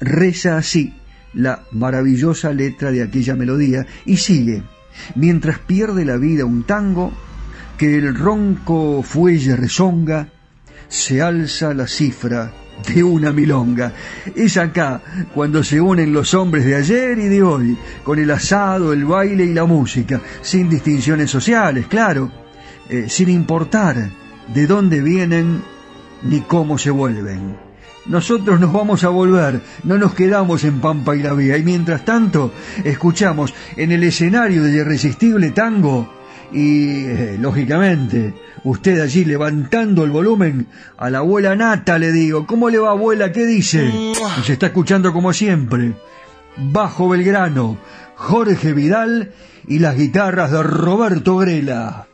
[0.00, 0.94] Reza así
[1.34, 4.62] la maravillosa letra de aquella melodía y sigue.
[5.16, 7.12] Mientras pierde la vida un tango,
[7.76, 10.28] que el ronco fuelle rezonga,
[10.88, 12.52] se alza la cifra
[12.86, 13.92] de una milonga.
[14.34, 15.00] Es acá
[15.34, 19.44] cuando se unen los hombres de ayer y de hoy, con el asado, el baile
[19.44, 22.30] y la música, sin distinciones sociales, claro
[22.88, 24.10] eh, sin importar
[24.54, 25.62] de dónde vienen
[26.22, 27.56] ni cómo se vuelven.
[28.06, 31.56] Nosotros nos vamos a volver, no nos quedamos en Pampa y la Vía.
[31.56, 32.52] Y mientras tanto,
[32.84, 36.15] escuchamos en el escenario de Irresistible Tango
[36.52, 38.34] y, eh, lógicamente,
[38.64, 40.66] usted allí levantando el volumen
[40.96, 43.32] a la abuela Nata, le digo, ¿cómo le va abuela?
[43.32, 43.90] ¿Qué dice?
[44.44, 45.92] Se está escuchando como siempre.
[46.56, 47.78] Bajo Belgrano,
[48.14, 49.32] Jorge Vidal
[49.66, 52.06] y las guitarras de Roberto Grela.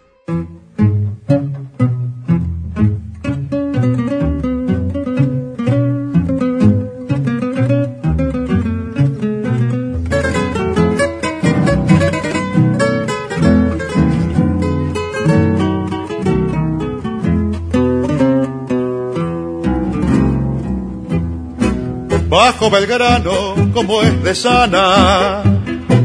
[22.52, 25.42] Bajo Belgrano como es de sana,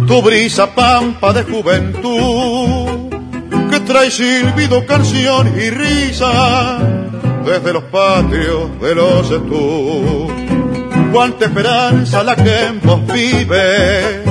[0.07, 3.09] tu brisa pampa de juventud,
[3.69, 6.77] que trae silbido, canción y risa
[7.45, 10.27] desde los patios de los estú.
[11.11, 14.23] Cuánta esperanza la que en vos vive,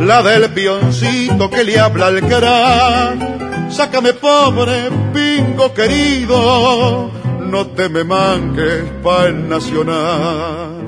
[0.00, 3.70] la del pioncito que le habla al gran.
[3.70, 7.10] Sácame pobre, pingo querido,
[7.40, 10.81] no te me manques pa' el nacional.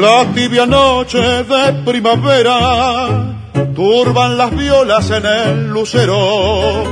[0.00, 3.36] La tibia noche de primavera
[3.74, 6.84] turban las violas en el lucero.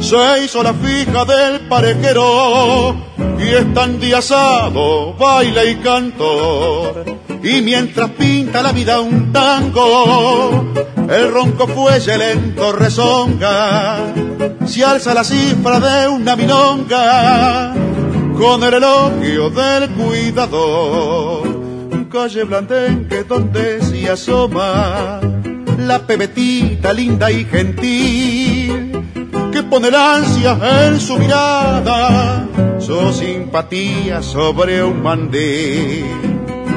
[0.00, 2.96] Se hizo la fija del parejero
[3.38, 7.04] y están diasado, baile y cantor.
[7.42, 10.64] Y mientras pinta la vida un tango,
[11.06, 14.14] el ronco fuelle lento rezonga,
[14.64, 17.74] se alza la cifra de una milonga
[18.38, 21.43] con el elogio del cuidador
[22.14, 25.20] calle Blandengue donde se asoma
[25.78, 28.92] la pebetita linda y gentil
[29.50, 30.56] que pone la ansia
[30.86, 32.46] en su mirada,
[32.78, 36.06] su simpatía sobre un mandil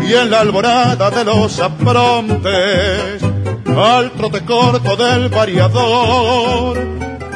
[0.09, 3.21] y en la alborada de los aprontes
[3.77, 6.79] al trote corto del variador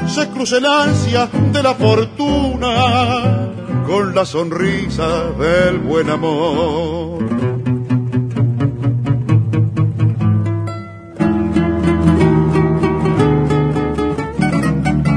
[0.07, 3.51] se cruce el ansia de la fortuna
[3.85, 7.40] con la sonrisa del buen amor.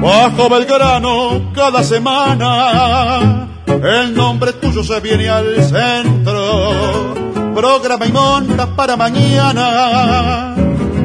[0.04, 7.14] Bajo Belgrano cada semana el nombre tuyo se viene al centro.
[7.54, 10.54] Programa y monta para mañana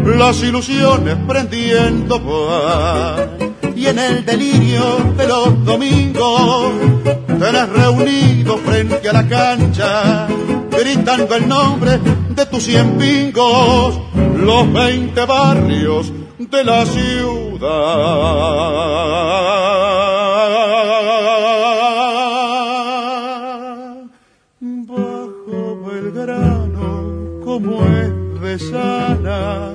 [0.03, 2.19] las ilusiones prendiendo
[3.73, 4.83] Y en el delirio
[5.15, 6.73] de los domingos
[7.25, 10.27] tenés reunido frente a la cancha
[10.69, 13.97] gritando el nombre de tus cien pingos,
[14.35, 17.48] los veinte barrios de la ciudad.
[17.59, 17.67] Bajo
[25.85, 29.73] Belgrano, como es de sana,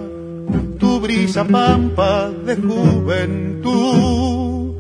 [0.78, 4.72] tu brisa pampa de juventud,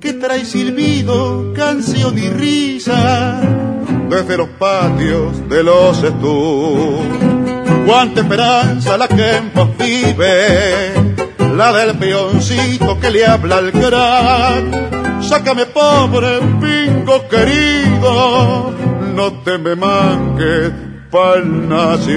[0.00, 3.42] que trae silbido, canción y risa,
[4.08, 7.04] desde los patios de los estudios.
[7.86, 10.95] Cuánta esperanza la que en vos vive
[11.56, 15.22] la del peoncito que le habla al gran.
[15.22, 18.72] Sácame pobre pingo querido,
[19.14, 20.72] no te me manques
[21.10, 22.16] pa'l nacional.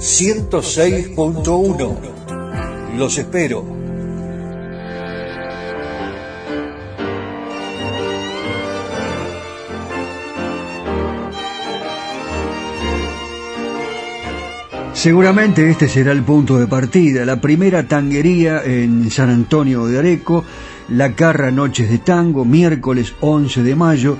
[0.00, 2.96] 106.1.
[2.96, 3.66] Los espero.
[14.94, 20.46] Seguramente este será el punto de partida, la primera tanguería en San Antonio de Areco,
[20.88, 24.16] la Carra Noches de Tango, miércoles 11 de mayo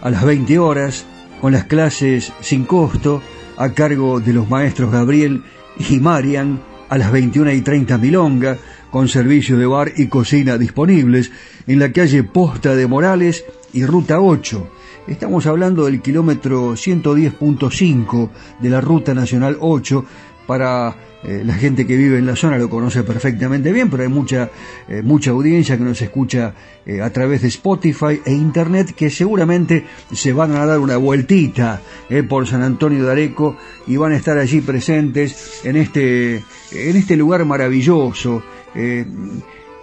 [0.00, 1.04] a las 20 horas,
[1.42, 3.20] con las clases sin costo,
[3.56, 5.42] a cargo de los maestros Gabriel
[5.90, 8.56] y Marian a las 21 y 30 Milonga,
[8.90, 11.32] con servicio de bar y cocina disponibles
[11.66, 14.70] en la calle Posta de Morales y Ruta 8.
[15.08, 18.30] Estamos hablando del kilómetro 110.5
[18.60, 20.04] de la Ruta Nacional 8
[20.46, 20.94] para
[21.26, 24.50] eh, la gente que vive en la zona lo conoce perfectamente bien, pero hay mucha,
[24.88, 26.52] eh, mucha audiencia que nos escucha
[26.84, 31.80] eh, a través de Spotify e Internet que seguramente se van a dar una vueltita
[32.28, 37.16] por San Antonio de Areco y van a estar allí presentes en este, en este
[37.16, 38.42] lugar maravilloso,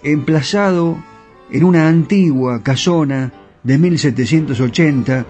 [0.03, 1.03] emplazado
[1.49, 3.33] en una antigua casona
[3.63, 5.25] de 1780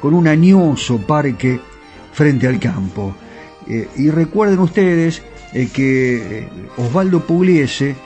[0.00, 1.60] con un añoso parque
[2.12, 3.14] frente al campo.
[3.68, 5.22] Y recuerden ustedes
[5.64, 7.96] que eh, Osvaldo Pugliese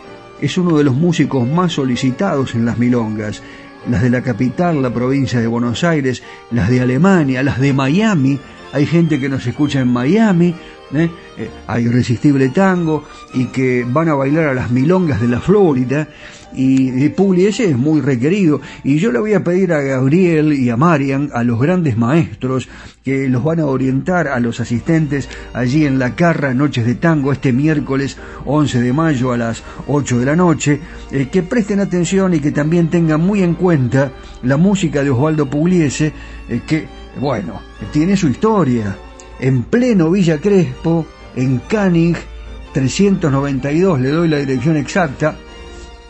[0.40, 3.42] es uno de los músicos más solicitados en las milongas.
[3.88, 8.38] Las de la capital, la provincia de Buenos Aires, las de Alemania, las de Miami.
[8.72, 10.54] Hay gente que nos escucha en Miami,
[10.95, 11.11] ¿eh?
[11.38, 16.09] Eh, hay Irresistible Tango, y que van a bailar a las milongas de la Florida
[16.53, 18.61] y, y es muy requerido.
[18.84, 22.68] Y yo le voy a pedir a Gabriel y a Marian, a los grandes maestros,
[23.05, 27.32] que los van a orientar a los asistentes allí en la Carra Noches de Tango
[27.32, 30.80] este miércoles 11 de mayo a las 8 de la noche,
[31.11, 34.12] eh, que presten atención y que también tengan muy en cuenta
[34.43, 36.12] la música de Osvaldo Pugliese,
[36.49, 36.86] eh, que,
[37.20, 37.61] bueno,
[37.93, 38.97] tiene su historia.
[39.41, 42.14] En pleno Villa Crespo, en Canning,
[42.72, 45.36] 392, le doy la dirección exacta,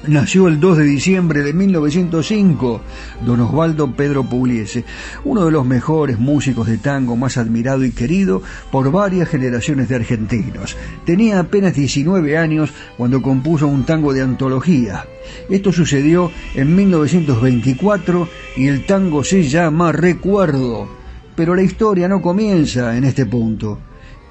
[0.07, 2.81] Nació el 2 de diciembre de 1905
[3.27, 4.83] don Osvaldo Pedro Pugliese,
[5.25, 8.41] uno de los mejores músicos de tango más admirado y querido
[8.73, 10.75] por varias generaciones de argentinos.
[11.05, 15.05] Tenía apenas 19 años cuando compuso un tango de antología.
[15.51, 18.27] Esto sucedió en 1924
[18.57, 21.00] y el tango se llama Recuerdo.
[21.41, 23.79] Pero la historia no comienza en este punto.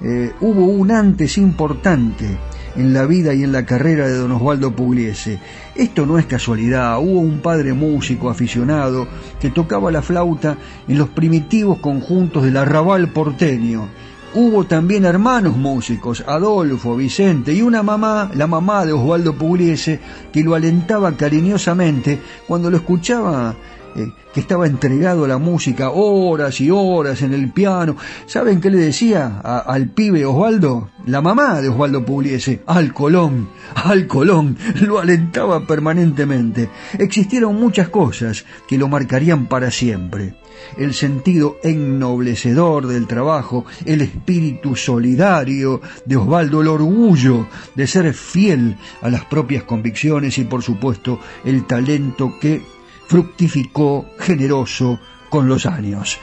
[0.00, 2.38] Eh, hubo un antes importante
[2.76, 5.40] en la vida y en la carrera de don Osvaldo Pugliese.
[5.74, 9.08] Esto no es casualidad, hubo un padre músico aficionado
[9.40, 10.56] que tocaba la flauta
[10.86, 13.88] en los primitivos conjuntos del arrabal porteño.
[14.32, 19.98] Hubo también hermanos músicos, Adolfo, Vicente y una mamá, la mamá de Osvaldo Pugliese,
[20.32, 23.56] que lo alentaba cariñosamente cuando lo escuchaba
[23.96, 27.96] eh, que estaba entregado a la música horas y horas en el piano.
[28.26, 30.90] ¿Saben qué le decía al pibe Osvaldo?
[31.06, 36.68] La mamá de Osvaldo Pugliese, al Colón, al Colón, lo alentaba permanentemente.
[36.98, 40.34] Existieron muchas cosas que lo marcarían para siempre.
[40.76, 48.76] El sentido ennoblecedor del trabajo, el espíritu solidario de Osvaldo, el orgullo de ser fiel
[49.00, 52.62] a las propias convicciones y por supuesto el talento que
[53.10, 55.00] fructificó generoso
[55.30, 56.16] con los años.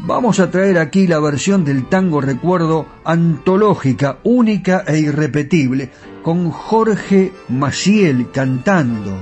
[0.00, 5.88] Vamos a traer aquí la versión del tango recuerdo antológica, única e irrepetible,
[6.24, 9.16] con Jorge Maciel cantando.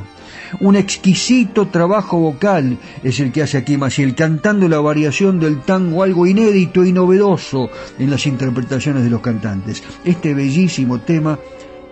[0.61, 6.05] Un exquisito trabajo vocal es el que hace aquí Maciel, cantando la variación del tango,
[6.05, 9.82] algo inédito y novedoso en las interpretaciones de los cantantes.
[10.07, 11.38] Este bellísimo tema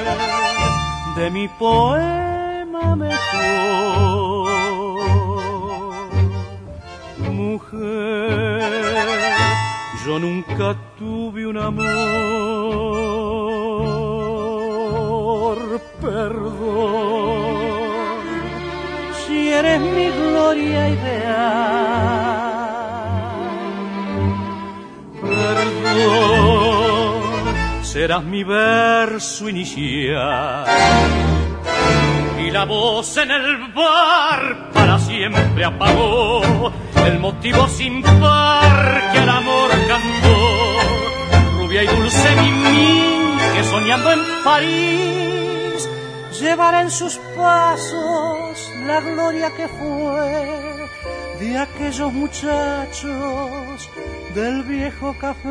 [1.16, 2.29] de mi poema
[2.96, 4.50] mejor,
[7.30, 8.72] mujer,
[10.06, 11.90] yo nunca tuve un amor,
[16.00, 17.50] perdón
[19.60, 21.30] eres mi gloria ideal.
[25.20, 26.24] Perdón,
[27.82, 30.64] serás mi verso inicial.
[32.52, 36.72] La voz en el bar para siempre apagó
[37.06, 41.60] el motivo sin par que al amor cantó.
[41.60, 45.88] Rubia y dulce Mimín que soñando en París
[46.40, 50.88] llevará en sus pasos la gloria que fue
[51.38, 53.88] de aquellos muchachos
[54.34, 55.50] del viejo café.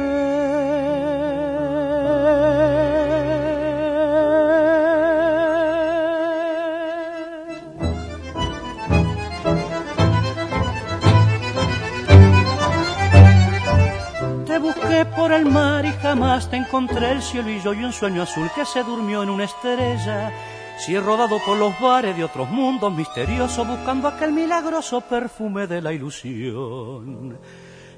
[15.46, 18.84] Mar y jamás te encontré el cielo y yo y un sueño azul que se
[18.84, 20.32] durmió en una estrella.
[20.78, 25.82] Si he rodado por los bares de otros mundos misteriosos buscando aquel milagroso perfume de
[25.82, 27.38] la ilusión.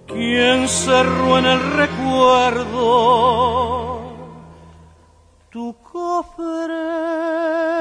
[0.08, 2.82] ¿Quién cerró en el recuerdo
[5.50, 7.81] tu cofre?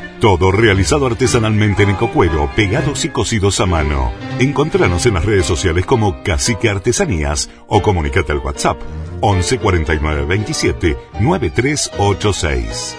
[0.21, 4.11] Todo realizado artesanalmente en ecocuero, pegados y cosidos a mano.
[4.37, 8.77] Encontranos en las redes sociales como Cacique Artesanías o comunicate al WhatsApp
[9.21, 12.97] 11 49 27 9386.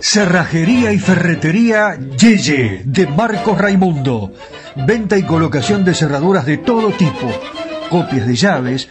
[0.00, 4.34] Cerrajería y ferretería Yeye de Marcos Raimundo.
[4.86, 7.32] Venta y colocación de cerraduras de todo tipo.
[7.88, 8.90] Copias de llaves,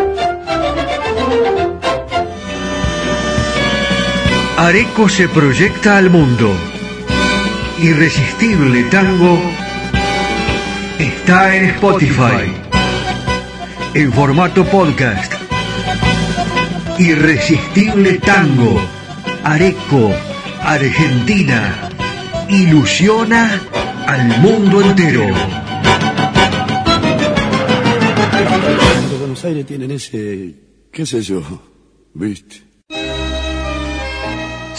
[4.63, 6.55] Areco se proyecta al mundo.
[7.79, 9.41] Irresistible Tango
[10.99, 12.53] está en Spotify.
[13.95, 15.33] En formato podcast.
[16.99, 18.79] Irresistible Tango.
[19.43, 20.13] Areco,
[20.61, 21.89] Argentina.
[22.47, 23.59] Ilusiona
[24.05, 25.25] al mundo entero.
[29.17, 30.53] Buenos Aires tienen ese,
[30.91, 31.41] qué sé yo,
[32.13, 32.70] viste.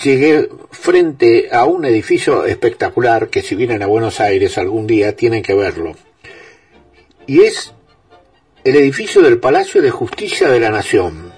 [0.00, 5.42] llegué frente a un edificio espectacular que si vienen a Buenos Aires algún día tienen
[5.42, 5.94] que verlo.
[7.26, 7.72] Y es
[8.64, 11.32] el edificio del Palacio de Justicia de la Nación,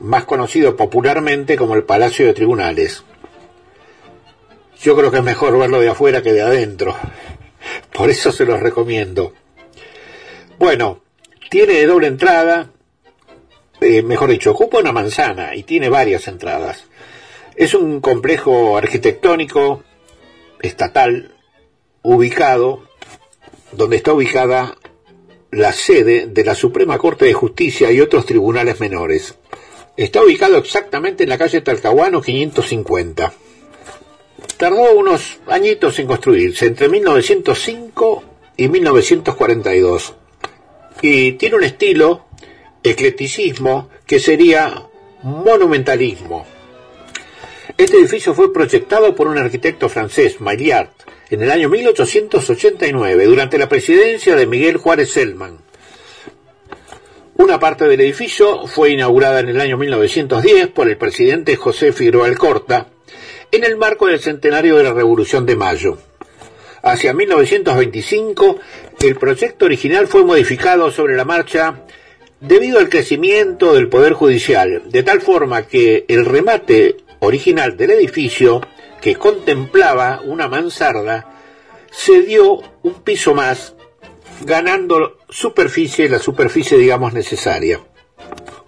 [0.00, 3.04] más conocido popularmente como el Palacio de Tribunales.
[4.80, 6.94] Yo creo que es mejor verlo de afuera que de adentro.
[7.92, 9.32] Por eso se los recomiendo.
[10.58, 11.02] Bueno,
[11.50, 12.70] tiene doble entrada,
[13.80, 16.84] eh, mejor dicho, ocupa una manzana y tiene varias entradas.
[17.56, 19.84] Es un complejo arquitectónico
[20.60, 21.34] estatal
[22.02, 22.82] ubicado
[23.72, 24.76] donde está ubicada
[25.50, 29.36] la sede de la Suprema Corte de Justicia y otros tribunales menores.
[29.96, 33.32] Está ubicado exactamente en la calle Talcahuano 550.
[34.56, 38.24] Tardó unos añitos en construirse, entre 1905
[38.56, 40.14] y 1942.
[41.02, 42.26] y tiene un estilo,
[42.82, 44.86] eclecticismo, que sería
[45.22, 46.46] monumentalismo.
[47.76, 50.90] Este edificio fue proyectado por un arquitecto francés, Maillard,
[51.28, 55.58] en el año 1889, durante la presidencia de Miguel Juárez Selman.
[57.34, 62.28] Una parte del edificio fue inaugurada en el año 1910 por el presidente José Figueroa
[62.28, 62.86] Alcorta
[63.50, 65.98] en el marco del centenario de la Revolución de Mayo.
[66.80, 68.60] Hacia 1925,
[69.00, 71.82] el proyecto original fue modificado sobre la marcha
[72.40, 78.60] debido al crecimiento del Poder Judicial, de tal forma que el remate original del edificio,
[79.00, 81.34] que contemplaba una mansarda,
[81.90, 83.74] se dio un piso más,
[84.42, 87.80] ganando superficie, la superficie digamos necesaria.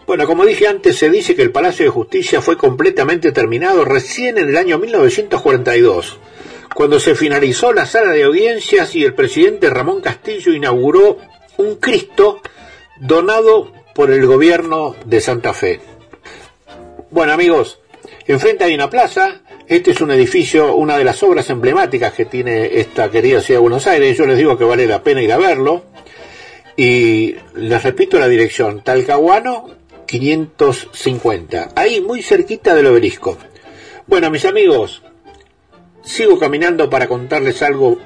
[0.06, 4.38] Bueno, como dije antes, se dice que el Palacio de Justicia fue completamente terminado recién
[4.38, 6.18] en el año 1942,
[6.74, 11.18] cuando se finalizó la sala de audiencias y el presidente Ramón Castillo inauguró
[11.56, 12.40] un Cristo
[13.00, 15.80] donado por el gobierno de Santa Fe.
[17.10, 17.80] Bueno amigos,
[18.32, 22.78] enfrente hay una plaza, este es un edificio, una de las obras emblemáticas que tiene
[22.80, 25.38] esta querida ciudad de Buenos Aires, yo les digo que vale la pena ir a
[25.38, 25.84] verlo,
[26.76, 29.70] y les repito la dirección, Talcahuano
[30.06, 33.38] 550, ahí muy cerquita del obelisco.
[34.06, 35.02] Bueno mis amigos,
[36.02, 37.98] sigo caminando para contarles algo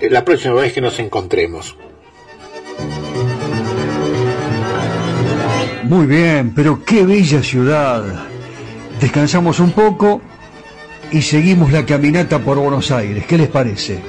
[0.00, 1.76] la próxima vez que nos encontremos.
[5.84, 8.28] Muy bien, pero qué bella ciudad.
[9.00, 10.20] Descansamos un poco
[11.10, 13.24] y seguimos la caminata por Buenos Aires.
[13.26, 14.00] ¿Qué les parece?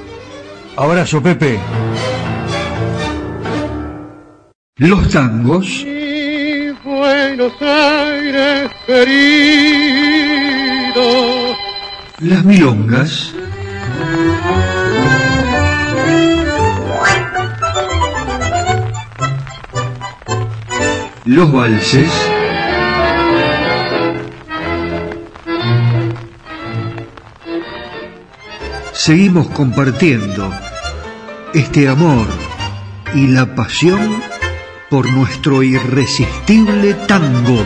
[0.76, 1.58] Abrazo, Pepe.
[4.76, 5.86] Los tangos.
[6.84, 9.12] Buenos Aires querido.
[12.20, 13.32] Las milongas.
[21.24, 22.10] los valses,
[29.04, 30.52] seguimos compartiendo
[31.52, 32.24] este amor
[33.12, 34.22] y la pasión
[34.90, 37.64] por nuestro irresistible tango.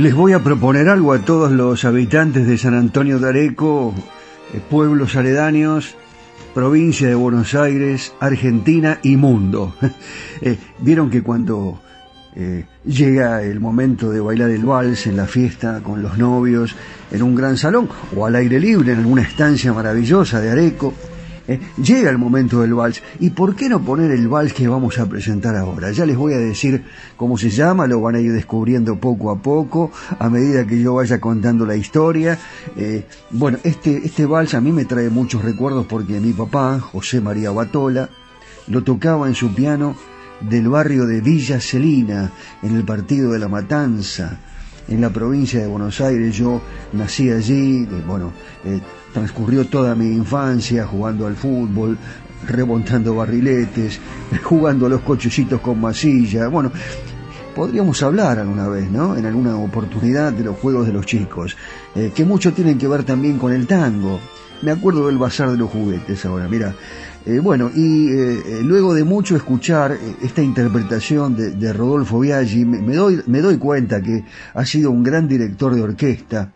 [0.00, 3.94] Les voy a proponer algo a todos los habitantes de San Antonio de Areco,
[4.54, 5.94] eh, pueblos aledaños,
[6.54, 9.74] provincia de Buenos Aires, Argentina y mundo.
[10.40, 11.82] Eh, vieron que cuando
[12.34, 16.74] eh, llega el momento de bailar el vals en la fiesta con los novios,
[17.10, 17.86] en un gran salón
[18.16, 20.94] o al aire libre en alguna estancia maravillosa de Areco,
[21.50, 23.02] eh, llega el momento del vals.
[23.18, 25.90] ¿Y por qué no poner el vals que vamos a presentar ahora?
[25.90, 26.84] Ya les voy a decir
[27.16, 29.90] cómo se llama, lo van a ir descubriendo poco a poco,
[30.20, 32.38] a medida que yo vaya contando la historia.
[32.76, 37.20] Eh, bueno, este, este vals a mí me trae muchos recuerdos porque mi papá, José
[37.20, 38.08] María Batola,
[38.68, 39.96] lo tocaba en su piano
[40.40, 42.30] del barrio de Villa Celina,
[42.62, 44.38] en el partido de la Matanza,
[44.90, 46.36] en la provincia de Buenos Aires.
[46.36, 46.60] Yo
[46.92, 48.32] nací allí, bueno,
[48.64, 48.80] eh,
[49.14, 51.96] transcurrió toda mi infancia jugando al fútbol,
[52.46, 54.00] remontando barriletes,
[54.42, 56.48] jugando a los cochecitos con masilla.
[56.48, 56.72] Bueno,
[57.54, 59.16] podríamos hablar alguna vez, ¿no?
[59.16, 61.56] En alguna oportunidad de los juegos de los chicos,
[61.94, 64.20] eh, que mucho tienen que ver también con el tango.
[64.62, 66.74] Me acuerdo del bazar de los juguetes ahora, mira.
[67.26, 73.22] Eh, bueno, y eh, luego de mucho escuchar esta interpretación de, Rodolfo Biaggi, me, doy,
[73.26, 76.52] me doy cuenta que ha sido un gran director de orquesta,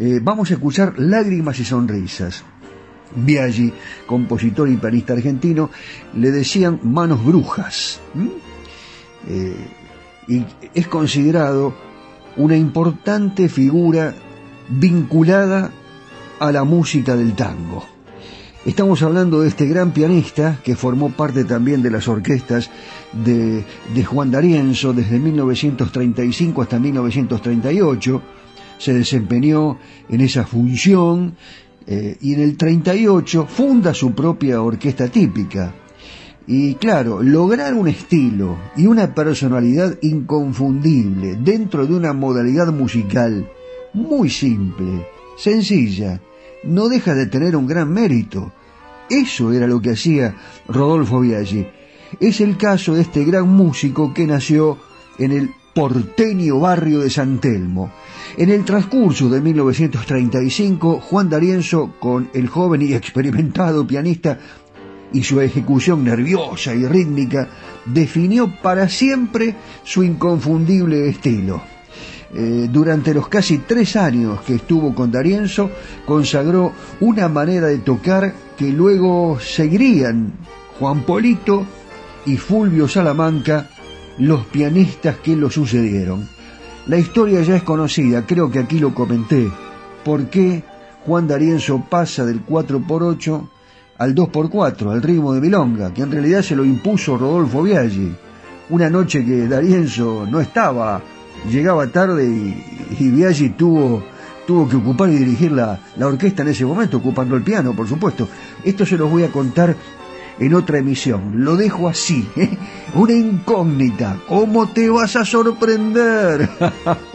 [0.00, 2.44] eh, vamos a escuchar Lágrimas y Sonrisas.
[3.16, 3.72] Biaggi,
[4.06, 5.70] compositor y pianista argentino,
[6.14, 8.00] le decían manos brujas.
[9.28, 9.56] Eh,
[10.28, 11.74] y es considerado
[12.36, 14.14] una importante figura
[14.68, 15.72] vinculada
[16.38, 17.97] a la música del tango.
[18.68, 22.70] Estamos hablando de este gran pianista que formó parte también de las orquestas
[23.14, 23.64] de,
[24.04, 28.22] Juan D'Arienzo desde 1935 hasta 1938
[28.76, 29.78] se desempeñó
[30.10, 31.34] en esa función
[31.86, 35.72] eh, y en el 38 funda su propia orquesta típica.
[36.46, 43.48] Y claro, lograr un estilo y una personalidad inconfundible dentro de una modalidad musical
[43.94, 45.06] muy simple,
[45.38, 46.20] sencilla,
[46.64, 48.52] no deja de tener un gran mérito.
[49.10, 50.34] Eso era lo que hacía
[50.68, 51.66] Rodolfo Biaggi.
[52.20, 54.78] Es el caso de este gran músico que nació
[55.18, 57.92] en el porteño barrio de San Telmo,
[58.36, 64.38] en el transcurso de 1935, Juan D'Arienzo, con el joven y experimentado pianista,
[65.12, 67.48] y su ejecución nerviosa y rítmica
[67.86, 69.54] definió para siempre
[69.84, 71.62] su inconfundible estilo.
[72.34, 75.70] Eh, durante los casi tres años que estuvo con Darienzo,
[76.04, 80.32] consagró una manera de tocar que luego seguirían
[80.78, 81.64] Juan Polito
[82.26, 83.70] y Fulvio Salamanca,
[84.18, 86.28] los pianistas que lo sucedieron.
[86.86, 89.50] La historia ya es conocida, creo que aquí lo comenté.
[90.04, 90.62] ¿Por qué
[91.06, 93.48] Juan Darienzo pasa del 4x8
[93.98, 98.14] al 2x4, al ritmo de Milonga, que en realidad se lo impuso Rodolfo Viaggi?
[98.70, 101.00] Una noche que Darienzo no estaba
[101.50, 102.64] llegaba tarde y,
[102.98, 104.04] y tuvo,
[104.46, 107.88] tuvo que ocupar y dirigir la, la orquesta en ese momento, ocupando el piano, por
[107.88, 108.28] supuesto.
[108.64, 109.76] Esto se los voy a contar
[110.40, 111.44] en otra emisión.
[111.44, 112.56] Lo dejo así, ¿eh?
[112.94, 114.18] una incógnita.
[114.28, 116.48] ¿Cómo te vas a sorprender?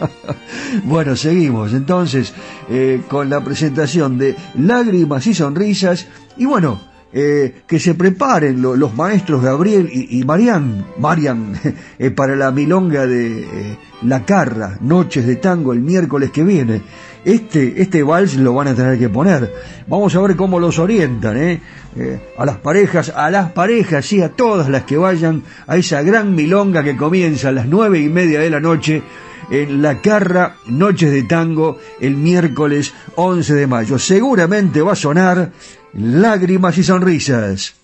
[0.84, 2.32] bueno, seguimos entonces
[2.68, 6.06] eh, con la presentación de Lágrimas y Sonrisas.
[6.36, 6.80] Y bueno,
[7.16, 11.52] eh, que se preparen lo, los maestros Gabriel y, Marian, Marian
[11.98, 16.82] eh, para la milonga de eh, La Carra, Noches de Tango, el miércoles que viene.
[17.24, 19.54] Este, este vals lo van a tener que poner.
[19.86, 21.60] Vamos a ver cómo los orientan,
[22.36, 26.34] a las parejas, a las parejas, sí, a todas las que vayan a esa gran
[26.34, 29.02] milonga que comienza a las nueve y media de la noche
[29.50, 33.98] en La Carra, Noches de Tango, el miércoles 11 de mayo.
[33.98, 35.52] Seguramente va a sonar
[35.92, 37.83] lágrimas y sonrisas.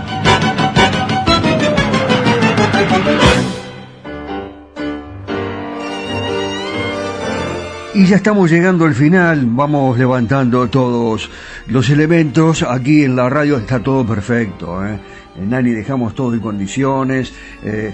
[8.01, 11.29] Y ya estamos llegando al final, vamos levantando todos
[11.67, 12.63] los elementos.
[12.63, 14.83] Aquí en la radio está todo perfecto.
[14.83, 14.97] ¿eh?
[15.39, 17.31] Nani, dejamos todo en condiciones.
[17.63, 17.93] Eh,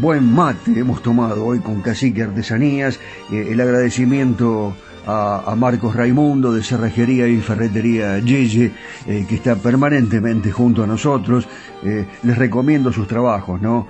[0.00, 2.98] buen mate hemos tomado hoy con Cacique Artesanías.
[3.30, 8.72] Eh, el agradecimiento a, a, Marcos Raimundo de Cerrajería y Ferretería Yeye,
[9.06, 11.46] que está permanentemente junto a nosotros.
[11.84, 13.86] les recomiendo sus trabajos, ¿no?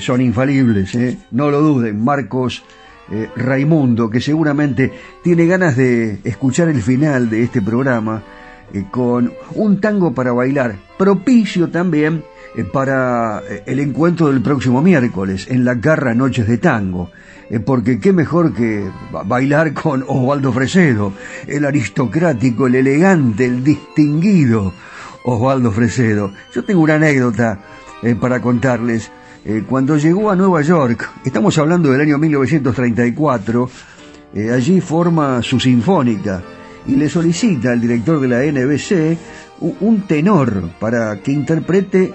[0.00, 0.98] son infalibles,
[1.30, 2.04] no lo duden.
[2.04, 2.62] Marcos
[3.36, 8.22] Raimundo, que seguramente tiene ganas de escuchar el final de este programa
[8.72, 12.22] eh, con un tango para bailar, propicio también
[12.54, 17.10] eh, para eh, el encuentro del próximo miércoles en la Garra Noches de Tango.
[17.64, 18.90] porque qué mejor que
[19.24, 21.14] bailar con Osvaldo Fresedo,
[21.46, 24.74] el aristocrático, el elegante, el distinguido
[25.24, 26.32] Osvaldo Fresedo.
[26.54, 27.58] Yo tengo una anécdota
[28.20, 29.10] para contarles.
[29.66, 33.70] Cuando llegó a Nueva York, estamos hablando del año 1934,
[34.52, 36.42] allí forma su sinfónica
[36.86, 39.18] y le solicita al director de la NBC
[39.80, 42.12] un tenor para que interprete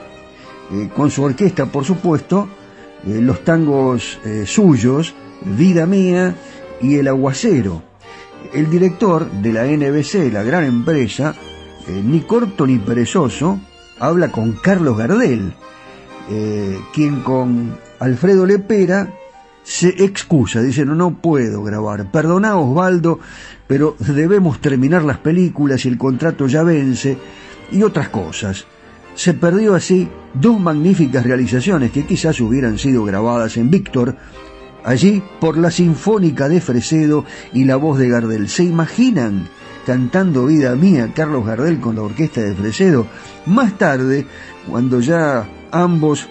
[0.71, 2.47] eh, con su orquesta, por supuesto,
[3.05, 6.35] eh, los tangos eh, suyos, Vida Mía
[6.81, 7.83] y El Aguacero.
[8.53, 11.33] El director de la NBC, la gran empresa,
[11.87, 13.59] ni corto ni perezoso,
[13.99, 15.53] habla con Carlos Gardel,
[16.93, 19.09] quien con Alfredo Lepera
[19.63, 22.11] se excusa, dice, no, no puedo grabar.
[22.11, 23.19] Perdona Osvaldo,
[23.65, 27.17] pero debemos terminar las películas y el contrato ya vence
[27.71, 28.65] y otras cosas.
[29.15, 34.15] Se perdió así dos magníficas realizaciones que quizás hubieran sido grabadas en Víctor,
[34.83, 37.23] allí por la Sinfónica de Fresedo
[37.53, 38.49] y la voz de Gardel.
[38.49, 39.47] ¿Se imaginan
[39.85, 43.07] cantando Vida Mía Carlos Gardel con la orquesta de Fresedo?
[43.45, 44.25] Más tarde,
[44.69, 46.27] cuando ya ambos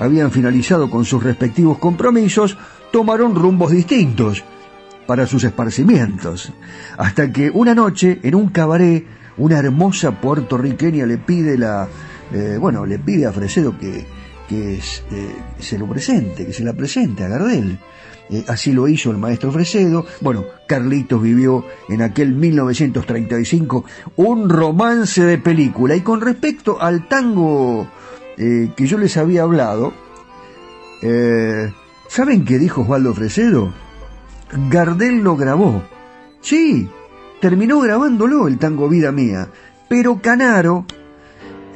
[0.00, 2.56] habían finalizado con sus respectivos compromisos,
[2.92, 4.44] tomaron rumbos distintos
[5.06, 6.52] para sus esparcimientos,
[6.96, 9.06] hasta que una noche en un cabaret
[9.38, 11.88] una hermosa puertorriqueña le pide la,
[12.32, 14.04] eh, bueno, le pide a Fresedo que,
[14.48, 17.78] que eh, se lo presente, que se la presente a Gardel.
[18.30, 20.04] Eh, así lo hizo el maestro Fresedo.
[20.20, 23.84] Bueno, Carlitos vivió en aquel 1935
[24.16, 25.96] un romance de película.
[25.96, 27.88] Y con respecto al tango
[28.38, 29.92] que yo les había hablado,
[32.08, 33.72] ¿saben qué dijo Osvaldo Fresedo?
[34.70, 35.82] Gardel lo grabó.
[36.40, 36.88] Sí,
[37.40, 39.48] terminó grabándolo el tango Vida Mía,
[39.88, 40.86] pero Canaro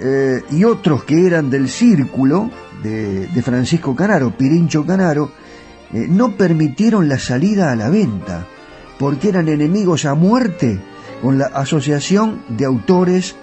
[0.05, 2.51] eh, y otros que eran del círculo
[2.83, 5.31] de, Francisco Canaro, Pirincho Canaro,
[5.93, 8.47] eh, no permitieron la salida a la venta,
[8.99, 10.81] porque eran enemigos a muerte
[11.23, 13.37] con la Asociación de Autores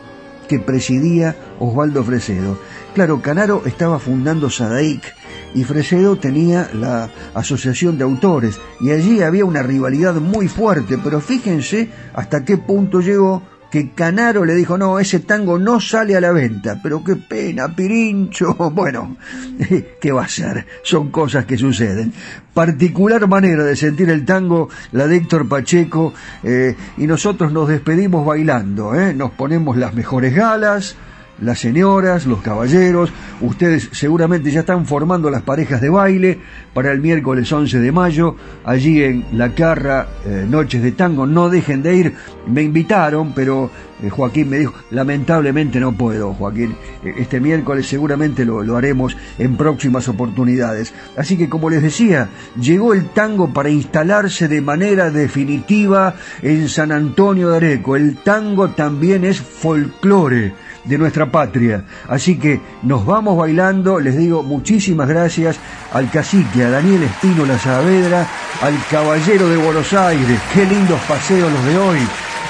[0.49, 2.59] que presidía Osvaldo Fresedo.
[2.93, 5.15] Claro, Canaro estaba fundando Sadaic
[5.53, 11.21] y Fresedo tenía la Asociación de Autores y allí había una rivalidad muy fuerte, pero
[11.21, 16.21] fíjense hasta qué punto llegó que Canaro le dijo, no, ese tango no sale a
[16.21, 18.55] la venta, pero qué pena, Pirincho.
[18.79, 19.17] Bueno,
[20.01, 20.65] ¿qué va a ser?
[20.83, 22.13] Son cosas que suceden.
[22.53, 26.13] Particular manera de sentir el tango, la de Héctor Pacheco,
[26.43, 29.13] eh, y nosotros nos despedimos bailando, ¿eh?
[29.13, 30.95] nos ponemos las mejores galas,
[31.41, 33.11] las señoras, los caballeros,
[33.41, 36.39] ustedes seguramente ya están formando las parejas de baile
[36.73, 41.49] para el miércoles 11 de mayo, allí en La Carra, eh, Noches de Tango, no
[41.49, 42.13] dejen de ir,
[42.47, 43.69] me invitaron, pero
[44.01, 49.15] eh, Joaquín me dijo, lamentablemente no puedo, Joaquín, eh, este miércoles seguramente lo, lo haremos
[49.37, 50.93] en próximas oportunidades.
[51.17, 52.29] Así que como les decía,
[52.59, 58.69] llegó el tango para instalarse de manera definitiva en San Antonio de Areco, el tango
[58.69, 60.53] también es folclore
[60.83, 61.83] de nuestra patria.
[62.07, 65.57] Así que nos vamos bailando, les digo muchísimas gracias
[65.93, 68.27] al cacique, a Daniel Espino La Saavedra,
[68.61, 71.99] al caballero de Buenos Aires, qué lindos paseos los de hoy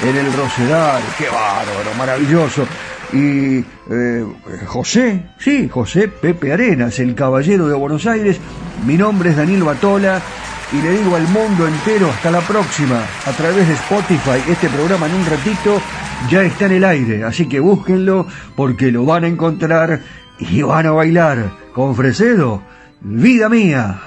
[0.04, 2.66] en el Rosedal, qué bárbaro, maravilloso.
[3.12, 4.26] Y eh,
[4.68, 8.38] José, sí, José Pepe Arenas, el caballero de Buenos Aires,
[8.86, 10.22] mi nombre es Daniel Batola
[10.72, 14.44] y le digo al mundo entero hasta la próxima a través de Spotify.
[14.48, 15.82] Este programa en un ratito
[16.30, 20.02] ya está en el aire, así que búsquenlo porque lo van a encontrar
[20.38, 22.62] y van a bailar con Fresedo,
[23.02, 24.00] vida mía.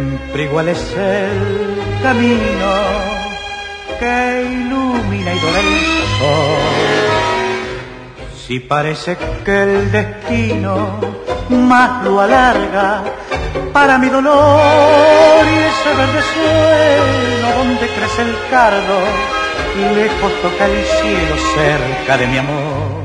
[0.00, 2.72] Siempre igual es el camino
[3.98, 5.80] que ilumina y dora el
[6.18, 6.60] sol.
[8.46, 11.00] Si parece que el destino
[11.50, 13.02] más lo alarga
[13.74, 18.96] para mi dolor y ese verde suelo donde crece el cardo,
[19.96, 23.00] lejos toca el cielo cerca de mi amor.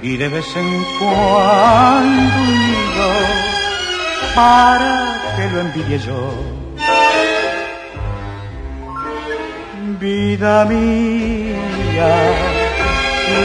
[0.00, 2.67] Y de vez en cuando
[4.38, 4.94] para
[5.34, 6.22] que lo envidie yo.
[10.04, 12.12] Vida mía,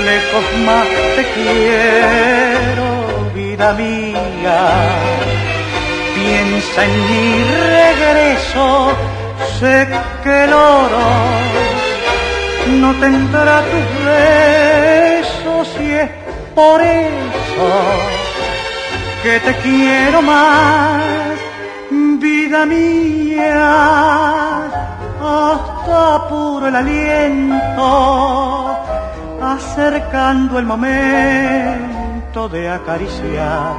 [0.09, 2.87] lejos más te quiero,
[3.39, 4.61] vida mía.
[6.17, 7.27] Piensa en mi
[7.75, 8.65] regreso,
[9.59, 9.77] sé
[10.23, 11.07] que el oro
[12.81, 16.09] no tendrá tus besos y es
[16.55, 18.22] por eso
[19.23, 21.39] que te quiero más,
[22.19, 24.65] vida mía,
[25.21, 28.77] hasta puro el aliento,
[29.41, 33.73] acercando el momento de acariciar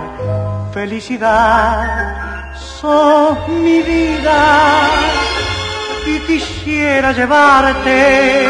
[0.72, 4.88] felicidad, sos mi vida
[6.06, 8.46] y quisiera llevarte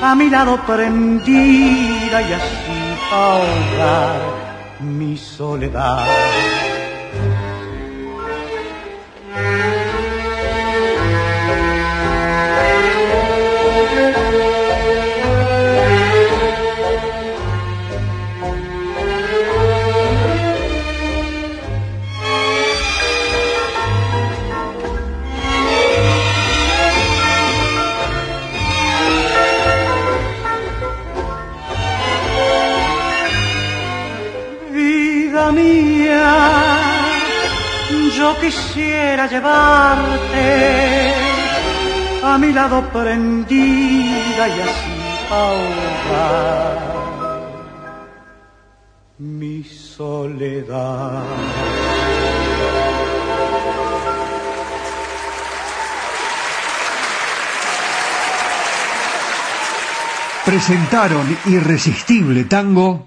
[0.00, 4.47] a mi lado prendida y así ahogar
[4.80, 6.06] mi soledad.
[38.18, 41.14] Yo quisiera llevarte
[42.24, 44.98] a mi lado prendida y así
[45.30, 46.78] ahogar
[49.18, 51.22] mi soledad.
[60.44, 63.06] Presentaron Irresistible Tango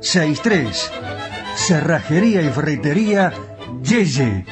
[0.00, 0.90] 452963.
[1.56, 3.32] Cerrajería y ferretería
[3.82, 4.44] Yeye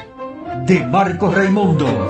[0.65, 2.09] de Marcos Raimundo.